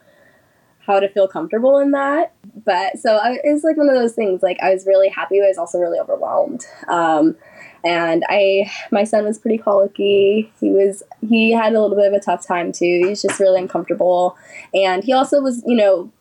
[0.86, 2.34] how to feel comfortable in that.
[2.66, 4.44] But so I, it was like one of those things.
[4.44, 6.66] Like I was really happy, but I was also really overwhelmed.
[6.88, 7.36] Um,
[7.84, 10.52] and I my son was pretty colicky.
[10.60, 13.02] He was he had a little bit of a tough time too.
[13.04, 14.38] He was just really uncomfortable,
[14.74, 16.12] and he also was you know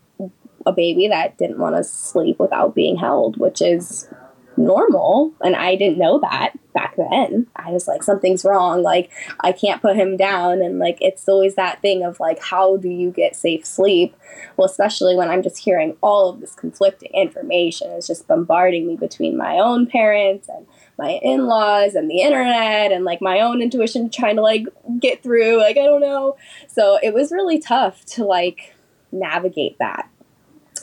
[0.64, 4.08] a baby that didn't want to sleep without being held, which is
[4.56, 9.52] normal and i didn't know that back then i was like something's wrong like i
[9.52, 10.62] can't put him down.
[10.62, 14.14] And like it's always that thing of like how do you get safe sleep?
[14.56, 17.90] Well especially when i'm just hearing all of this conflicting information.
[17.92, 20.66] It's just bombarding me between my own parents and
[20.98, 24.66] my in-laws and the internet and like my own intuition trying to like
[25.00, 26.36] get through like i don't know.
[26.68, 28.74] So it was really tough to like
[29.10, 30.08] navigate that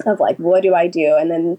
[0.05, 1.15] of like what do i do?
[1.19, 1.57] And then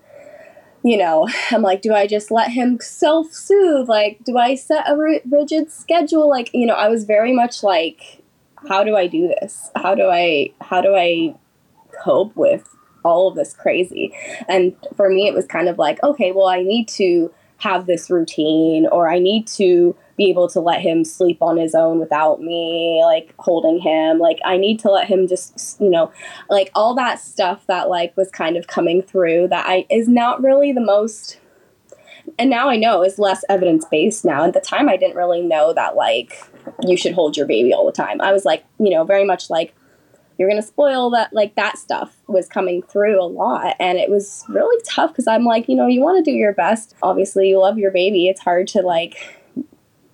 [0.83, 3.89] you know, I'm like, do I just let him self soothe?
[3.89, 6.29] Like, do I set a r- rigid schedule?
[6.29, 8.23] Like, you know, I was very much like,
[8.69, 9.71] how do I do this?
[9.77, 11.35] How do I, how do I
[12.03, 12.69] cope with
[13.05, 14.15] all of this crazy?
[14.49, 18.11] And for me, it was kind of like, okay, well, I need to have this
[18.11, 22.43] routine or I need to be able to let him sleep on his own without
[22.43, 24.19] me like holding him.
[24.19, 26.13] Like i need to let him just you know
[26.51, 30.43] like all that stuff that like was kind of coming through that i is not
[30.43, 31.41] really the most
[32.39, 34.45] and now i know is less evidence based now.
[34.45, 36.39] At the time i didn't really know that like
[36.83, 38.21] you should hold your baby all the time.
[38.21, 39.75] I was like you know very much like
[40.37, 43.75] you're gonna spoil that like that stuff was coming through a lot.
[43.81, 46.53] And it was really tough because i'm like you know you want to do your
[46.53, 46.95] best.
[47.03, 48.29] Obviously you love your baby.
[48.29, 49.40] It's hard to like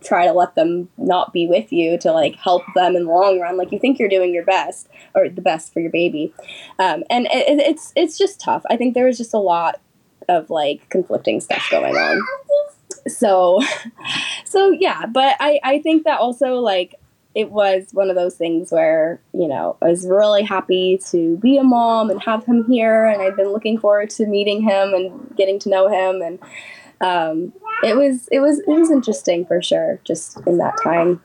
[0.04, 3.40] try to let them not be with you to like help them in the long
[3.40, 3.56] run.
[3.56, 6.32] Like you think you're doing your best or the best for your baby.
[6.78, 8.62] Um, and it, it's it's just tough.
[8.70, 9.80] I think there was just a lot
[10.28, 12.22] of like conflicting stuff going on.
[13.08, 13.60] So
[14.44, 15.06] so yeah.
[15.06, 16.94] But i i think that also like
[17.34, 21.58] it was one of those things where you know i was really happy to be
[21.58, 25.36] a mom and have him here and i've been looking forward to meeting him and
[25.36, 26.22] getting to know him.
[26.22, 26.38] And
[27.00, 27.52] um,
[27.86, 31.22] it was it was it was interesting for sure just in that time.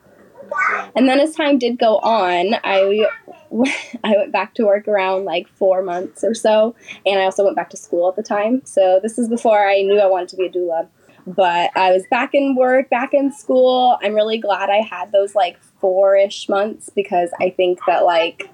[0.94, 3.06] And then as time did go on i
[4.04, 7.56] i went back to work around like four months or so and i also went
[7.56, 8.62] back to school at the time.
[8.64, 10.88] So this is before i knew i wanted to be a doula.
[11.26, 13.98] But i was back in work back in school.
[14.02, 18.50] I'm really glad i had those like four-ish months because i think that like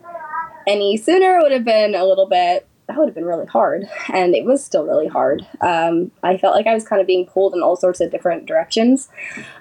[0.67, 3.89] any sooner would have been a little bit that would have been really hard.
[4.12, 5.47] And it was still really hard.
[5.61, 8.47] Um, I felt like I was kind of being pulled in all sorts of different
[8.47, 9.11] directions.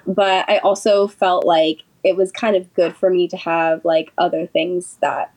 [0.06, 4.12] But I also felt like it was kind of good for me to have like
[4.16, 5.32] other things that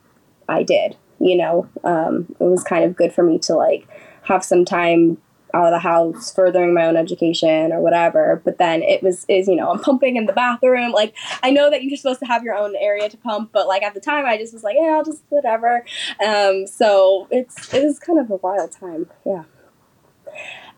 [0.47, 0.95] I did.
[1.19, 3.87] You know, um, it was kind of good for me to like
[4.23, 5.17] have some time
[5.53, 8.41] out of the house furthering my own education or whatever.
[8.43, 10.91] But then it was is you know i'm pumping in the bathroom.
[10.91, 13.83] Like i know that you're supposed to have your own area to pump but like
[13.83, 15.85] at the time i just was like yeah i'll just whatever.
[16.25, 19.07] Um, so it's it was kind of a wild time.
[19.25, 19.43] Yeah.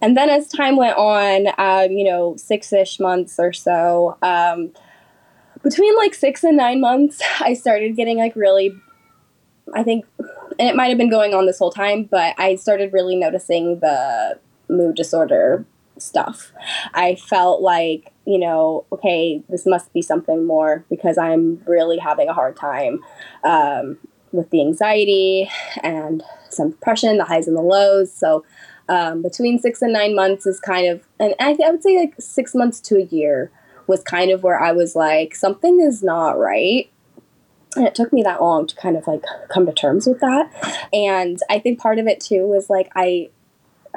[0.02, 4.74] And then as time went on um, you know six-ish months or so um,
[5.64, 8.76] between like six and nine months i started getting like really
[9.74, 12.94] i think and it might have been going on this whole time but i started
[12.94, 14.38] really noticing the
[14.70, 15.66] mood disorder
[15.98, 16.52] stuff.
[16.94, 22.30] I felt like, you know, okay, this must be something more because I'm really having
[22.30, 23.00] a hard time
[23.44, 23.98] um,
[24.32, 25.50] with the anxiety
[25.82, 28.12] and some depression, the highs and the lows.
[28.12, 28.44] So
[28.90, 32.16] um, between six and nine months is kind of, and I, I would say like
[32.20, 33.52] six months to a year
[33.88, 36.90] was kind of where I was like, something is not right
[37.76, 40.48] and it took me that long to kind of like come to terms with that
[40.94, 43.30] and i think part of it too was like i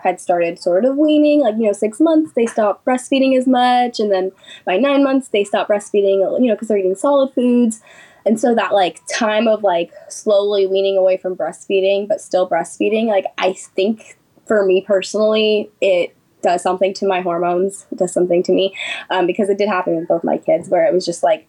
[0.03, 1.41] had started sort of weaning.
[1.41, 3.99] Like, you know, six months, they stopped breastfeeding as much.
[4.01, 4.33] And then
[4.65, 7.83] by nine months, they stopped breastfeeding, you know, because they're eating solid foods.
[8.25, 13.07] And so that like time of like slowly weaning away from breastfeeding, but still breastfeeding,
[13.07, 18.53] like, I think for me personally, it does something to my hormones, does something to
[18.53, 18.77] me.
[19.11, 21.49] Um, because it did happen with both my kids where it was just like,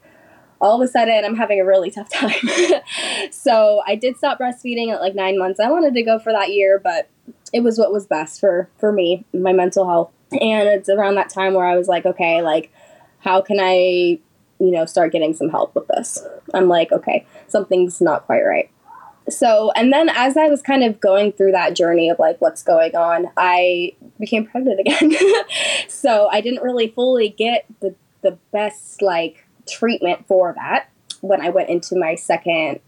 [0.60, 2.32] all of a sudden I'm having a really tough time.
[3.32, 5.60] so I did stop breastfeeding at like nine months.
[5.60, 7.10] I wanted to go for that year, but
[7.54, 10.12] it was what was best for for me, my mental health.
[10.32, 12.72] And it's around that time where I was like, okay, like
[13.20, 14.20] how can I,
[14.60, 16.20] you know, start getting some help with this?
[16.54, 18.70] I'm like, okay, something's not quite right.
[19.30, 22.64] So, and then as I was kind of going through that journey of like what's
[22.64, 25.14] going on, I became pregnant again.
[25.90, 30.90] so, I didn't really fully get the the best like treatment for that
[31.22, 32.80] when I went into my second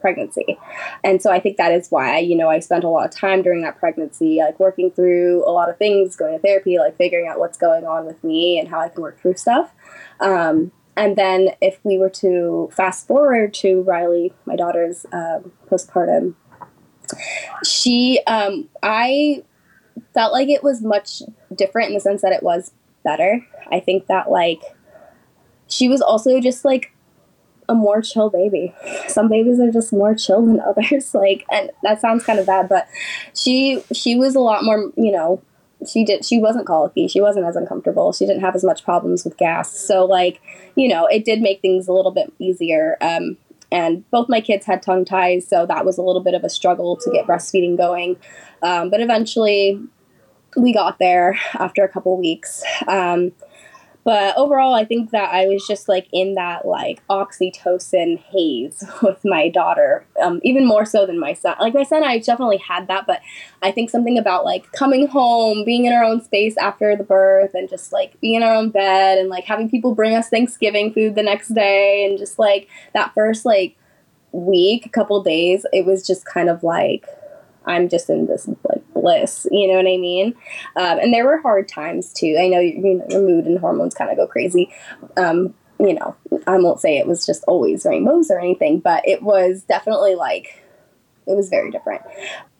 [0.00, 0.58] pregnancy.
[1.04, 3.42] And so I think that is why, you know, I spent a lot of time
[3.42, 7.28] during that pregnancy, like working through a lot of things, going to therapy, like figuring
[7.28, 9.72] out what's going on with me and how I can work through stuff.
[10.20, 16.34] Um, and then if we were to fast forward to Riley, my daughter's um, postpartum,
[17.64, 19.44] she, um, I
[20.14, 21.22] felt like it was much
[21.54, 22.72] different in the sense that it was
[23.02, 23.46] better.
[23.70, 24.62] I think that like
[25.68, 26.92] she was also just like
[27.70, 28.74] a more chill baby.
[29.06, 31.14] Some babies are just more chill than others.
[31.14, 32.86] Like, and that sounds kind of bad, but
[33.34, 34.92] she she was a lot more.
[34.96, 35.42] You know,
[35.88, 36.24] she did.
[36.24, 37.08] She wasn't colicky.
[37.08, 38.12] She wasn't as uncomfortable.
[38.12, 39.72] She didn't have as much problems with gas.
[39.72, 40.40] So, like,
[40.74, 42.98] you know, it did make things a little bit easier.
[43.00, 43.38] Um,
[43.72, 46.48] and both my kids had tongue ties, so that was a little bit of a
[46.48, 48.16] struggle to get breastfeeding going.
[48.64, 49.80] Um, but eventually,
[50.56, 52.64] we got there after a couple weeks.
[52.88, 53.30] Um,
[54.02, 59.24] But overall, I think that I was just like in that like oxytocin haze with
[59.24, 61.56] my daughter, um, even more so than my son.
[61.60, 63.20] Like my son, I definitely had that, but
[63.62, 67.52] I think something about like coming home, being in our own space after the birth,
[67.54, 70.92] and just like being in our own bed and like having people bring us Thanksgiving
[70.92, 73.76] food the next day, and just like that first like
[74.32, 77.06] week, a couple days, it was just kind of like
[77.66, 80.34] I'm just in this like bliss, you know what I mean?
[80.76, 82.36] Um, and there were hard times too.
[82.40, 84.72] I know, you know your mood and hormones kind of go crazy.
[85.16, 86.14] Um, you know,
[86.46, 90.62] I won't say it was just always rainbows or anything, but it was definitely like
[91.26, 92.02] it was very different.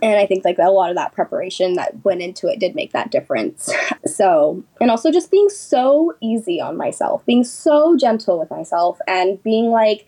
[0.02, 2.92] And I think like a lot of that preparation that went into it did make
[2.92, 3.72] that difference.
[4.06, 9.42] So, and also just being so easy on myself, being so gentle with myself and
[9.42, 10.06] being like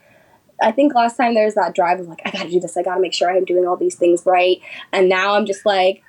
[0.62, 2.82] I think last time there was that drive of like, I gotta do this, I
[2.82, 4.60] gotta make sure I'm doing all these things right.
[4.92, 6.02] And now I'm just like,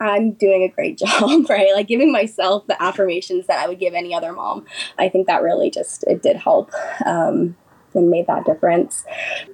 [0.00, 1.74] I'm doing a great job, right?
[1.74, 4.66] Like giving myself the affirmations that I would give any other mom.
[4.98, 6.70] I think that really just it did help
[7.06, 7.56] um,
[7.94, 9.04] and made that difference.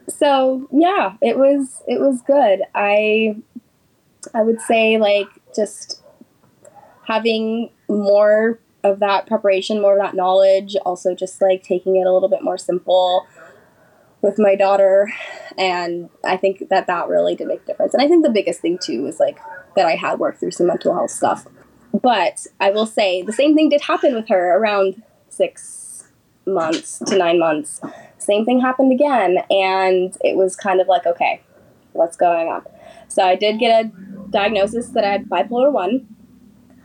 [0.08, 2.62] So yeah, it was it was good.
[2.74, 3.36] I
[4.34, 6.02] I would say like just
[7.06, 12.12] having more of that preparation, more of that knowledge, also just like taking it a
[12.12, 13.26] little bit more simple
[14.24, 15.12] with my daughter
[15.58, 17.92] and i think that that really did make a difference.
[17.92, 19.38] And i think the biggest thing too was like
[19.76, 21.46] that i had worked through some mental health stuff.
[21.92, 26.08] But i will say the same thing did happen with her around six
[26.46, 27.80] months to nine months.
[28.18, 31.42] Same thing happened again and it was kind of like okay
[31.92, 32.62] what's going on?
[33.08, 33.88] So i did get a
[34.30, 36.06] diagnosis that i had bipolar 1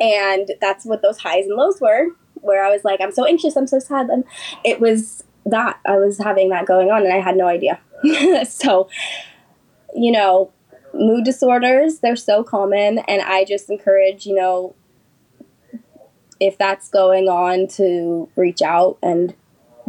[0.01, 2.07] and that's what those highs and lows were
[2.41, 3.55] where i was like i'm so anxious.
[3.55, 4.09] I'm so sad.
[4.09, 4.25] And
[4.65, 7.79] it was that I was having that going on and I had no idea.
[8.47, 8.89] so,
[9.95, 10.51] you know,
[10.93, 14.75] mood disorders, they're so common and I just encourage, you know,
[16.39, 19.35] if that's going on to reach out and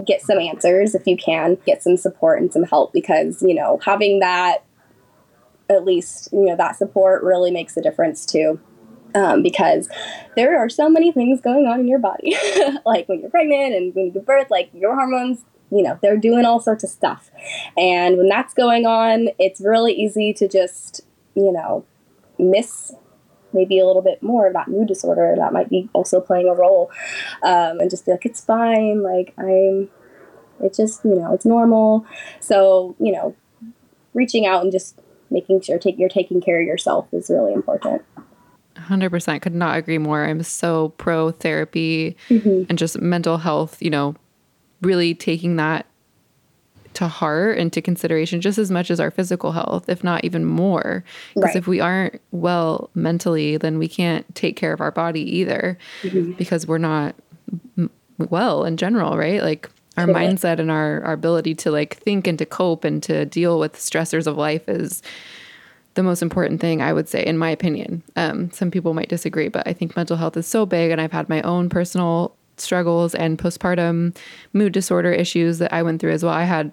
[0.04, 3.78] get some answers if you can, get some support and some help because, you know,
[3.84, 4.64] having that
[5.68, 8.60] at least, you know, that support really makes a difference too.
[9.14, 9.88] Um, because
[10.36, 12.36] there are so many things going on in your body.
[12.86, 16.16] like when you're pregnant and when you give birth, like your hormones, you know, they're
[16.16, 17.30] doing all sorts of stuff.
[17.76, 21.02] And when that's going on, it's really easy to just,
[21.34, 21.84] you know,
[22.38, 22.94] miss
[23.52, 26.90] maybe a little bit more that mood disorder that might be also playing a role
[27.42, 29.02] um, and just be like, it's fine.
[29.02, 29.88] Like, I'm,
[30.60, 32.06] it's just, you know, it's normal.
[32.40, 33.34] So, you know,
[34.14, 35.00] reaching out and just
[35.30, 38.02] making sure take, you're taking care of yourself is really important.
[38.88, 40.24] 100% could not agree more.
[40.24, 42.64] I'm so pro therapy mm-hmm.
[42.68, 44.14] and just mental health, you know,
[44.82, 45.86] really taking that
[46.94, 50.44] to heart and to consideration just as much as our physical health, if not even
[50.44, 51.04] more.
[51.34, 51.56] Because right.
[51.56, 56.32] if we aren't well mentally, then we can't take care of our body either mm-hmm.
[56.32, 57.14] because we're not
[58.18, 59.42] well in general, right?
[59.42, 63.24] Like our mindset and our, our ability to like think and to cope and to
[63.26, 65.02] deal with stressors of life is
[65.94, 68.02] the most important thing I would say, in my opinion.
[68.16, 71.12] Um, some people might disagree, but I think mental health is so big, and I've
[71.12, 74.16] had my own personal struggles and postpartum
[74.52, 76.34] mood disorder issues that I went through as well.
[76.34, 76.72] I had,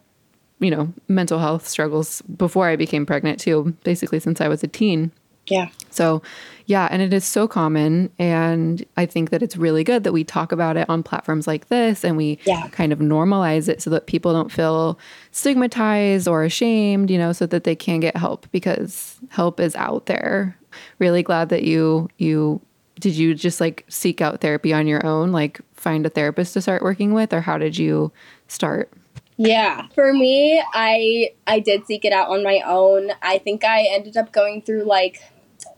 [0.59, 4.68] you know, mental health struggles before I became pregnant too, basically since I was a
[4.68, 5.11] teen.
[5.47, 5.69] Yeah.
[5.89, 6.21] So,
[6.65, 8.11] yeah, and it is so common.
[8.19, 11.69] And I think that it's really good that we talk about it on platforms like
[11.69, 12.67] this and we yeah.
[12.69, 14.99] kind of normalize it so that people don't feel
[15.31, 20.07] stigmatized or ashamed, you know, so that they can get help because help is out
[20.07, 20.57] there.
[20.99, 22.61] Really glad that you you
[22.99, 26.61] did you just like seek out therapy on your own, like find a therapist to
[26.61, 28.11] start working with, or how did you
[28.47, 28.91] start?
[29.37, 33.11] Yeah, for me, I I did seek it out on my own.
[33.21, 35.21] I think I ended up going through like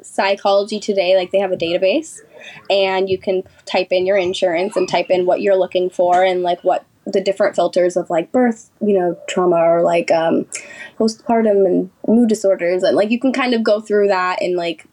[0.10, 2.20] Psychology Today, like they have a database,
[2.70, 6.42] and you can type in your insurance and type in what you're looking for and
[6.42, 10.46] like what the different filters of like birth, you know, trauma or like um,
[10.98, 14.86] postpartum and mood disorders, and like you can kind of go through that and like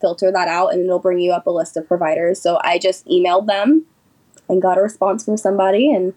[0.00, 2.40] filter that out and it'll bring you up a list of providers.
[2.40, 3.84] So I just emailed them
[4.48, 6.14] and got a response from somebody and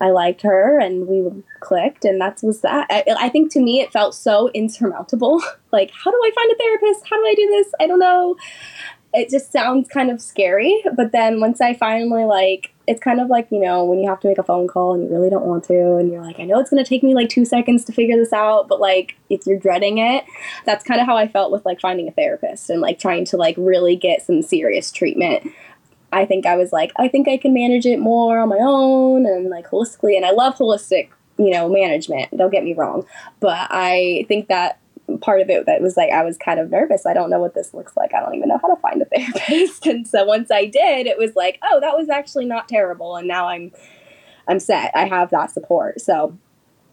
[0.00, 2.86] I liked her and we clicked and that was that.
[2.90, 5.42] I, I think to me it felt so insurmountable.
[5.72, 7.08] like, how do I find a therapist?
[7.08, 7.72] How do I do this?
[7.80, 8.36] I don't know.
[9.14, 10.82] It just sounds kind of scary.
[10.96, 14.18] But then once I finally like it's kind of like, you know, when you have
[14.20, 16.44] to make a phone call and you really don't want to, and you're like, I
[16.44, 19.14] know it's going to take me like two seconds to figure this out, but like,
[19.28, 20.24] if you're dreading it,
[20.64, 23.36] that's kind of how I felt with like finding a therapist and like trying to
[23.36, 25.52] like really get some serious treatment.
[26.12, 29.26] I think I was like, I think I can manage it more on my own
[29.26, 30.16] and like holistically.
[30.16, 32.36] And I love holistic, you know, management.
[32.36, 33.04] Don't get me wrong.
[33.40, 34.80] But I think that
[35.20, 37.06] part of it that was like I was kind of nervous.
[37.06, 38.14] I don't know what this looks like.
[38.14, 39.86] I don't even know how to find a therapist.
[39.86, 43.16] And so once I did, it was like, oh, that was actually not terrible.
[43.16, 43.72] And now I'm
[44.46, 44.92] I'm set.
[44.94, 46.00] I have that support.
[46.00, 46.36] So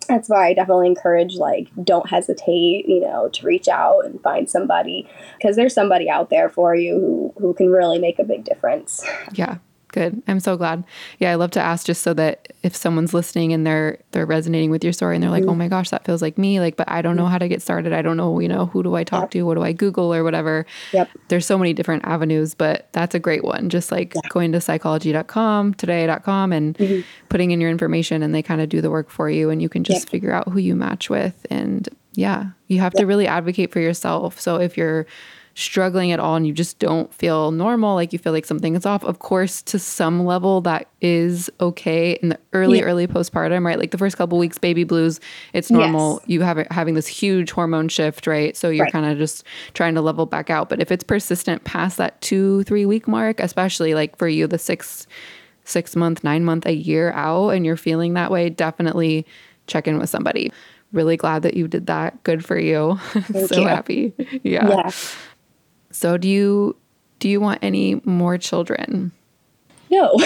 [0.05, 4.49] that's why I definitely encourage like don't hesitate, you know, to reach out and find
[4.49, 8.43] somebody because there's somebody out there for you who who can really make a big
[8.43, 9.05] difference.
[9.33, 9.57] Yeah.
[9.95, 10.21] Good.
[10.27, 10.83] I'm so glad.
[11.19, 14.69] Yeah, I love to ask just so that if someone's listening and they're they're resonating
[14.69, 15.51] with your story and they're like, mm-hmm.
[15.51, 17.61] "Oh my gosh, that feels like me." Like, but I don't know how to get
[17.61, 17.93] started.
[17.93, 19.31] I don't know, you know, who do I talk yep.
[19.31, 19.43] to?
[19.43, 20.65] What do I Google or whatever?
[20.91, 21.11] Yep.
[21.29, 23.69] There's so many different avenues, but that's a great one.
[23.69, 24.21] Just like yeah.
[24.27, 27.07] going to psychology.com, today.com and mm-hmm.
[27.29, 29.69] putting in your information and they kind of do the work for you and you
[29.69, 30.09] can just yep.
[30.09, 34.41] figure out who you match with and yeah, you have to really advocate for yourself.
[34.41, 35.05] So if you're
[35.55, 38.85] struggling at all and you just don't feel normal, like you feel like something is
[38.85, 42.83] off, of course, to some level, that is okay in the early, yeah.
[42.83, 43.79] early postpartum, right?
[43.79, 45.21] Like the first couple weeks, baby blues,
[45.53, 46.19] it's normal.
[46.21, 46.29] Yes.
[46.29, 48.55] You have it having this huge hormone shift, right?
[48.55, 48.91] So you're right.
[48.91, 50.67] kind of just trying to level back out.
[50.67, 54.59] But if it's persistent past that two, three week mark, especially like for you, the
[54.59, 55.07] six,
[55.63, 59.25] six month, nine month, a year out, and you're feeling that way, definitely
[59.67, 60.51] check in with somebody
[60.91, 62.23] really glad that you did that.
[62.23, 62.99] Good for you.
[63.47, 63.67] so you.
[63.67, 64.13] happy.
[64.43, 64.67] Yeah.
[64.67, 64.91] yeah.
[65.95, 66.75] So do you
[67.19, 69.13] do you want any more children?
[69.89, 70.11] No.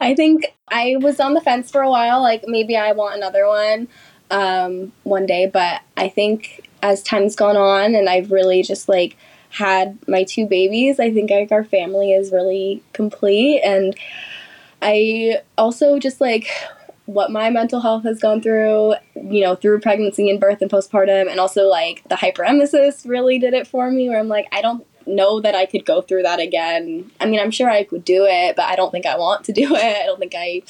[0.00, 3.46] I think I was on the fence for a while like maybe I want another
[3.46, 3.86] one
[4.32, 9.16] um, one day, but I think as time's gone on and I've really just like
[9.50, 13.94] had my two babies, I think like our family is really complete and
[14.80, 16.48] I also just like
[17.12, 21.30] what my mental health has gone through, you know, through pregnancy and birth and postpartum,
[21.30, 24.86] and also like the hyperemesis really did it for me, where I'm like, I don't
[25.06, 27.10] know that I could go through that again.
[27.20, 29.52] I mean, I'm sure I could do it, but I don't think I want to
[29.52, 29.96] do it.
[30.02, 30.62] I don't think I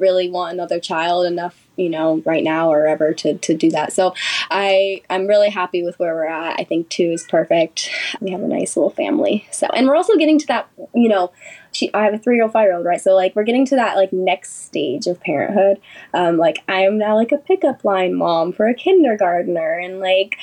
[0.00, 3.92] really want another child enough, you know, right now or ever to, to do that.
[3.92, 4.14] So
[4.50, 6.58] I I'm really happy with where we're at.
[6.58, 7.90] I think two is perfect.
[8.20, 9.46] We have a nice little family.
[9.50, 11.32] So and we're also getting to that, you know,
[11.72, 13.00] she I have a three year old, five year old, right?
[13.00, 15.80] So like we're getting to that like next stage of parenthood.
[16.14, 20.36] Um, like I am now like a pickup line mom for a kindergartner and like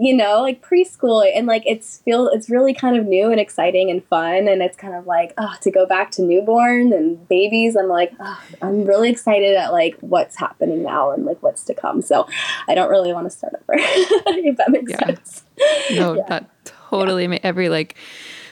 [0.00, 3.90] you know, like preschool and like it's feel it's really kind of new and exciting
[3.90, 7.76] and fun and it's kind of like oh to go back to newborn and babies.
[7.76, 11.74] I'm like oh, I'm really excited at like what's happening now and like what's to
[11.74, 12.00] come.
[12.00, 12.26] So
[12.66, 15.04] I don't really want to start over if that makes yeah.
[15.04, 15.44] sense.
[15.90, 16.22] No, yeah.
[16.28, 17.38] that totally yeah.
[17.42, 17.94] every like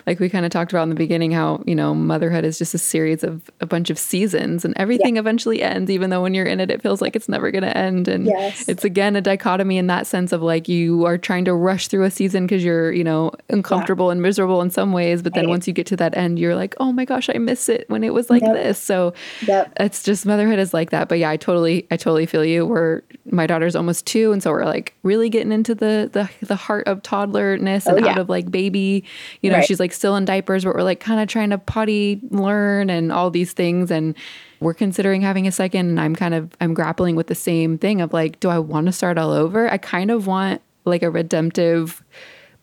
[0.08, 2.72] like we kind of talked about in the beginning how you know motherhood is just
[2.72, 5.20] a series of a bunch of seasons and everything yeah.
[5.20, 7.76] eventually ends even though when you're in it it feels like it's never going to
[7.76, 8.66] end and yes.
[8.68, 12.04] it's again a dichotomy in that sense of like you are trying to rush through
[12.04, 14.12] a season because you're you know uncomfortable yeah.
[14.12, 15.50] and miserable in some ways but then right.
[15.50, 18.02] once you get to that end you're like oh my gosh i miss it when
[18.02, 18.54] it was like yep.
[18.54, 19.12] this so
[19.46, 19.70] yep.
[19.78, 23.02] it's just motherhood is like that but yeah i totally i totally feel you we're
[23.30, 26.88] my daughter's almost two and so we're like really getting into the the, the heart
[26.88, 28.12] of toddlerness oh, and oh, yeah.
[28.12, 29.04] out of like baby
[29.42, 29.66] you know right.
[29.66, 33.12] she's like still in diapers but we're like kind of trying to potty learn and
[33.12, 34.16] all these things and
[34.60, 38.00] we're considering having a second and I'm kind of I'm grappling with the same thing
[38.00, 39.70] of like do I want to start all over?
[39.70, 42.02] I kind of want like a redemptive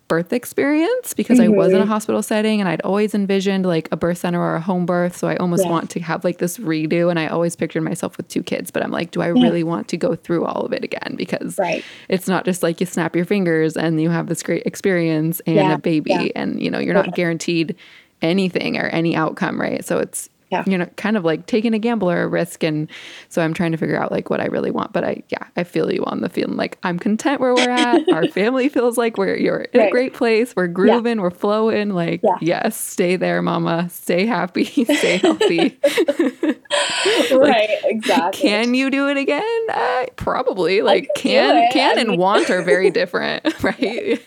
[0.08, 1.54] birth experience because mm-hmm.
[1.54, 1.92] I was in a mm-hmm.
[1.92, 5.18] hospital setting and I'd always envisioned like a birth center or a home birth.
[5.18, 5.72] So I almost yeah.
[5.72, 7.10] want to have like this redo.
[7.10, 9.42] And I always pictured myself with two kids, but I'm like, do I yeah.
[9.42, 11.16] really want to go through all of it again?
[11.18, 11.84] Because right.
[12.08, 15.56] it's not just like you snap your fingers and you have this great experience and
[15.56, 15.74] yeah.
[15.74, 17.76] a baby and you know, you're not guaranteed
[18.22, 19.84] anything or any outcome, right?
[19.84, 20.72] So it's yeah.
[20.72, 22.64] you know, kind of like taking a gamble or a risk.
[22.64, 22.90] And
[23.30, 24.94] so I'm trying to figure out like what I really want.
[24.94, 28.08] But I, yeah, I feel you on the feeling like I'm content where we're at.
[28.14, 29.88] Our family feels like we're, you're in right.
[29.88, 30.56] a great place.
[30.56, 31.24] We're grooving, yeah.
[31.24, 31.90] we're flowing.
[31.90, 32.38] Like, yeah.
[32.42, 33.90] yes, stay there, mama.
[33.90, 35.80] Stay happy, stay healthy.
[37.32, 38.42] right, exactly.
[38.42, 39.68] Can you do it again?
[39.70, 40.82] Uh, probably.
[40.82, 44.22] Like, can, can, and want are very different, right?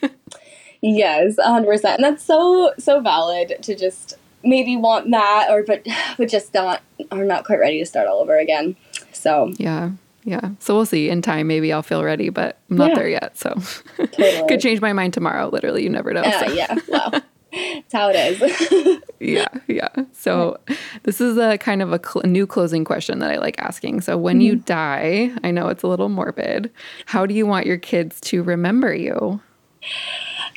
[0.81, 1.85] Yes, 100%.
[1.95, 4.17] And that's so, so valid to just
[4.49, 5.87] maybe want that or but
[6.19, 8.77] but just not are not quite ready to start all over again.
[9.13, 9.93] So yeah.
[10.25, 10.51] Yeah.
[10.59, 11.09] So we'll see.
[11.09, 12.95] In time, maybe I'll feel ready, but I'm not yeah.
[12.97, 13.39] there yet.
[13.39, 13.55] So
[13.97, 14.49] totally.
[14.49, 15.49] could change my mind tomorrow.
[15.49, 16.21] Literally, you never know.
[16.21, 16.53] Uh, so.
[16.53, 16.77] Yeah.
[16.89, 17.23] Wow.
[17.51, 19.01] That's how it is.
[19.21, 19.49] yeah.
[19.69, 19.89] Yeah.
[20.13, 20.61] So
[21.05, 24.03] this is a kind of a cl- new closing question that I like asking.
[24.03, 24.43] So when mm-hmm.
[24.43, 26.71] you die, I know it's a little morbid.
[27.07, 29.41] How do you want your kids to remember you?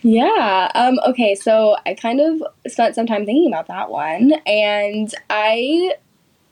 [0.02, 0.72] Yeah.
[0.74, 1.36] Um, okay.
[1.36, 2.42] So I kind of
[2.72, 5.96] spent some time thinking about that one, and I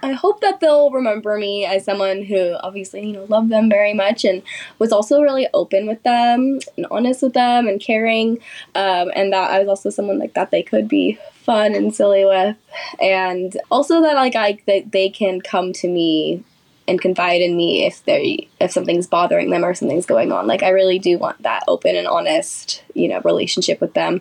[0.02, 3.94] I hope that they'll remember me as someone who obviously, you know, loved them very
[3.94, 4.44] much and
[4.80, 8.40] was also really open with them and honest with them and caring.
[8.76, 12.24] Um, and that I was also someone like that they could be fun and silly
[12.24, 12.56] with.
[13.02, 16.44] And also that like I that they can come to me
[16.90, 20.48] and confide in me if they if something's bothering them or something's going on.
[20.48, 24.20] Like I really do want that open and honest, you know, relationship with them.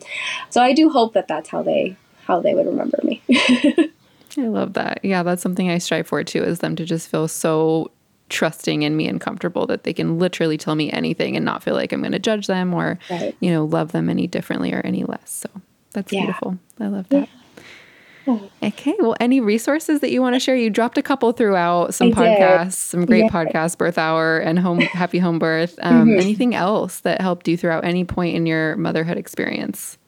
[0.51, 3.23] So I do hope that that's how they how they would remember me.
[4.39, 5.01] I love that.
[5.03, 7.91] Yeah, that's something I strive for too is them to just feel so
[8.29, 11.75] trusting in me and comfortable that they can literally tell me anything and not feel
[11.75, 13.35] like I'm going to judge them or right.
[13.41, 15.31] you know love them any differently or any less.
[15.31, 15.61] So
[15.93, 16.27] that's yeah.
[16.27, 16.59] beautiful.
[16.79, 17.21] I love that.
[17.21, 17.38] Yeah.
[18.63, 18.95] Okay.
[18.99, 20.57] Well, any resources that you want to share?
[20.57, 22.73] You dropped a couple throughout some I podcasts, did.
[22.73, 23.31] some great yeah.
[23.31, 25.79] podcasts, Birth Hour and Home Happy Home Birth.
[25.83, 26.21] Um, mm-hmm.
[26.21, 29.99] Anything else that helped you throughout any point in your motherhood experience?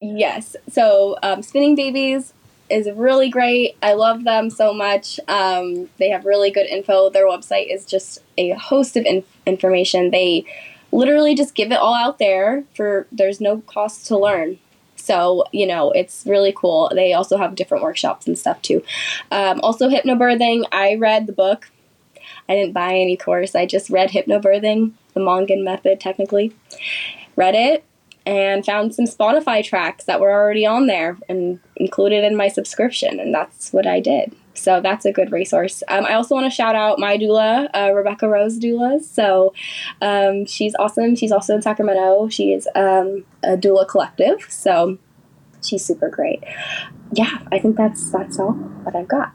[0.00, 0.56] Yes.
[0.70, 2.34] So, um, Spinning Babies
[2.70, 3.76] is really great.
[3.82, 5.20] I love them so much.
[5.28, 7.10] Um, they have really good info.
[7.10, 10.10] Their website is just a host of inf- information.
[10.10, 10.44] They
[10.92, 14.58] literally just give it all out there for there's no cost to learn.
[15.04, 16.90] So, you know, it's really cool.
[16.94, 18.82] They also have different workshops and stuff too.
[19.30, 20.64] Um, also, hypnobirthing.
[20.72, 21.70] I read the book.
[22.48, 23.54] I didn't buy any course.
[23.54, 26.54] I just read hypnobirthing, the Mongan method, technically.
[27.36, 27.84] Read it
[28.24, 33.20] and found some Spotify tracks that were already on there and included in my subscription.
[33.20, 34.34] And that's what I did.
[34.54, 35.82] So that's a good resource.
[35.88, 39.02] Um, I also want to shout out my doula, uh, Rebecca Rose Doulas.
[39.02, 39.52] So
[40.00, 41.16] um, she's awesome.
[41.16, 42.28] She's also in Sacramento.
[42.28, 44.46] She is um, a doula collective.
[44.48, 44.98] So
[45.62, 46.42] she's super great.
[47.12, 49.32] Yeah, I think that's that's all that I've got.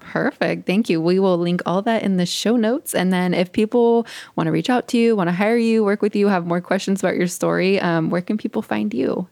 [0.00, 0.66] Perfect.
[0.66, 1.00] Thank you.
[1.00, 2.94] We will link all that in the show notes.
[2.96, 6.02] And then if people want to reach out to you, want to hire you, work
[6.02, 9.28] with you, have more questions about your story, um, where can people find you?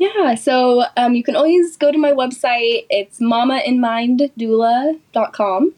[0.00, 2.86] Yeah, so um, you can always go to my website.
[2.88, 5.74] It's mamainminddoula.com.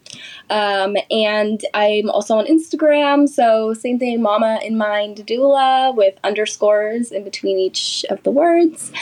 [0.48, 3.28] Um, and I'm also on Instagram.
[3.28, 8.92] So, same thing, Mama in Mind Doula with underscores in between each of the words.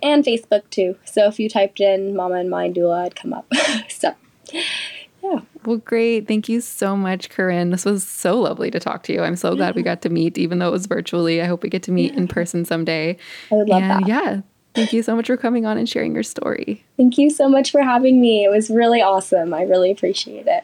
[0.00, 0.96] And Facebook too.
[1.04, 3.52] So, if you typed in Mama in Mind Doula, I'd come up.
[3.88, 4.14] so,
[4.52, 5.40] yeah.
[5.64, 6.28] Well, great.
[6.28, 7.72] Thank you so much, Kerynn.
[7.72, 9.22] This was so lovely to talk to you.
[9.22, 11.42] I'm so glad we got to meet, even though it was virtually.
[11.42, 12.18] I hope we get to meet yeah.
[12.18, 13.16] in person someday.
[13.50, 14.06] I would love and that.
[14.06, 14.42] Yeah.
[14.78, 16.84] Thank you so much for coming on and sharing your story.
[16.96, 18.44] Thank you so much for having me.
[18.44, 19.52] It was really awesome.
[19.52, 20.62] I really appreciate it.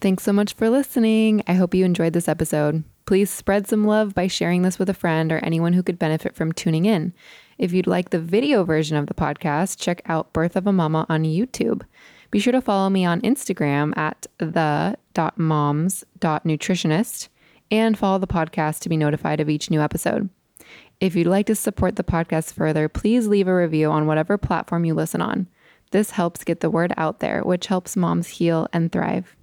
[0.00, 1.42] Thanks so much for listening.
[1.46, 2.82] I hope you enjoyed this episode.
[3.04, 6.34] Please spread some love by sharing this with a friend or anyone who could benefit
[6.34, 7.12] from tuning in.
[7.58, 11.04] If you'd like the video version of the podcast, check out Birth of a Mama
[11.10, 11.82] on YouTube.
[12.30, 17.28] Be sure to follow me on Instagram at the.moms.nutritionist
[17.70, 20.30] and follow the podcast to be notified of each new episode.
[21.00, 24.84] If you'd like to support the podcast further, please leave a review on whatever platform
[24.84, 25.48] you listen on.
[25.92, 29.34] This helps get the word out there, which helps moms heal and thrive.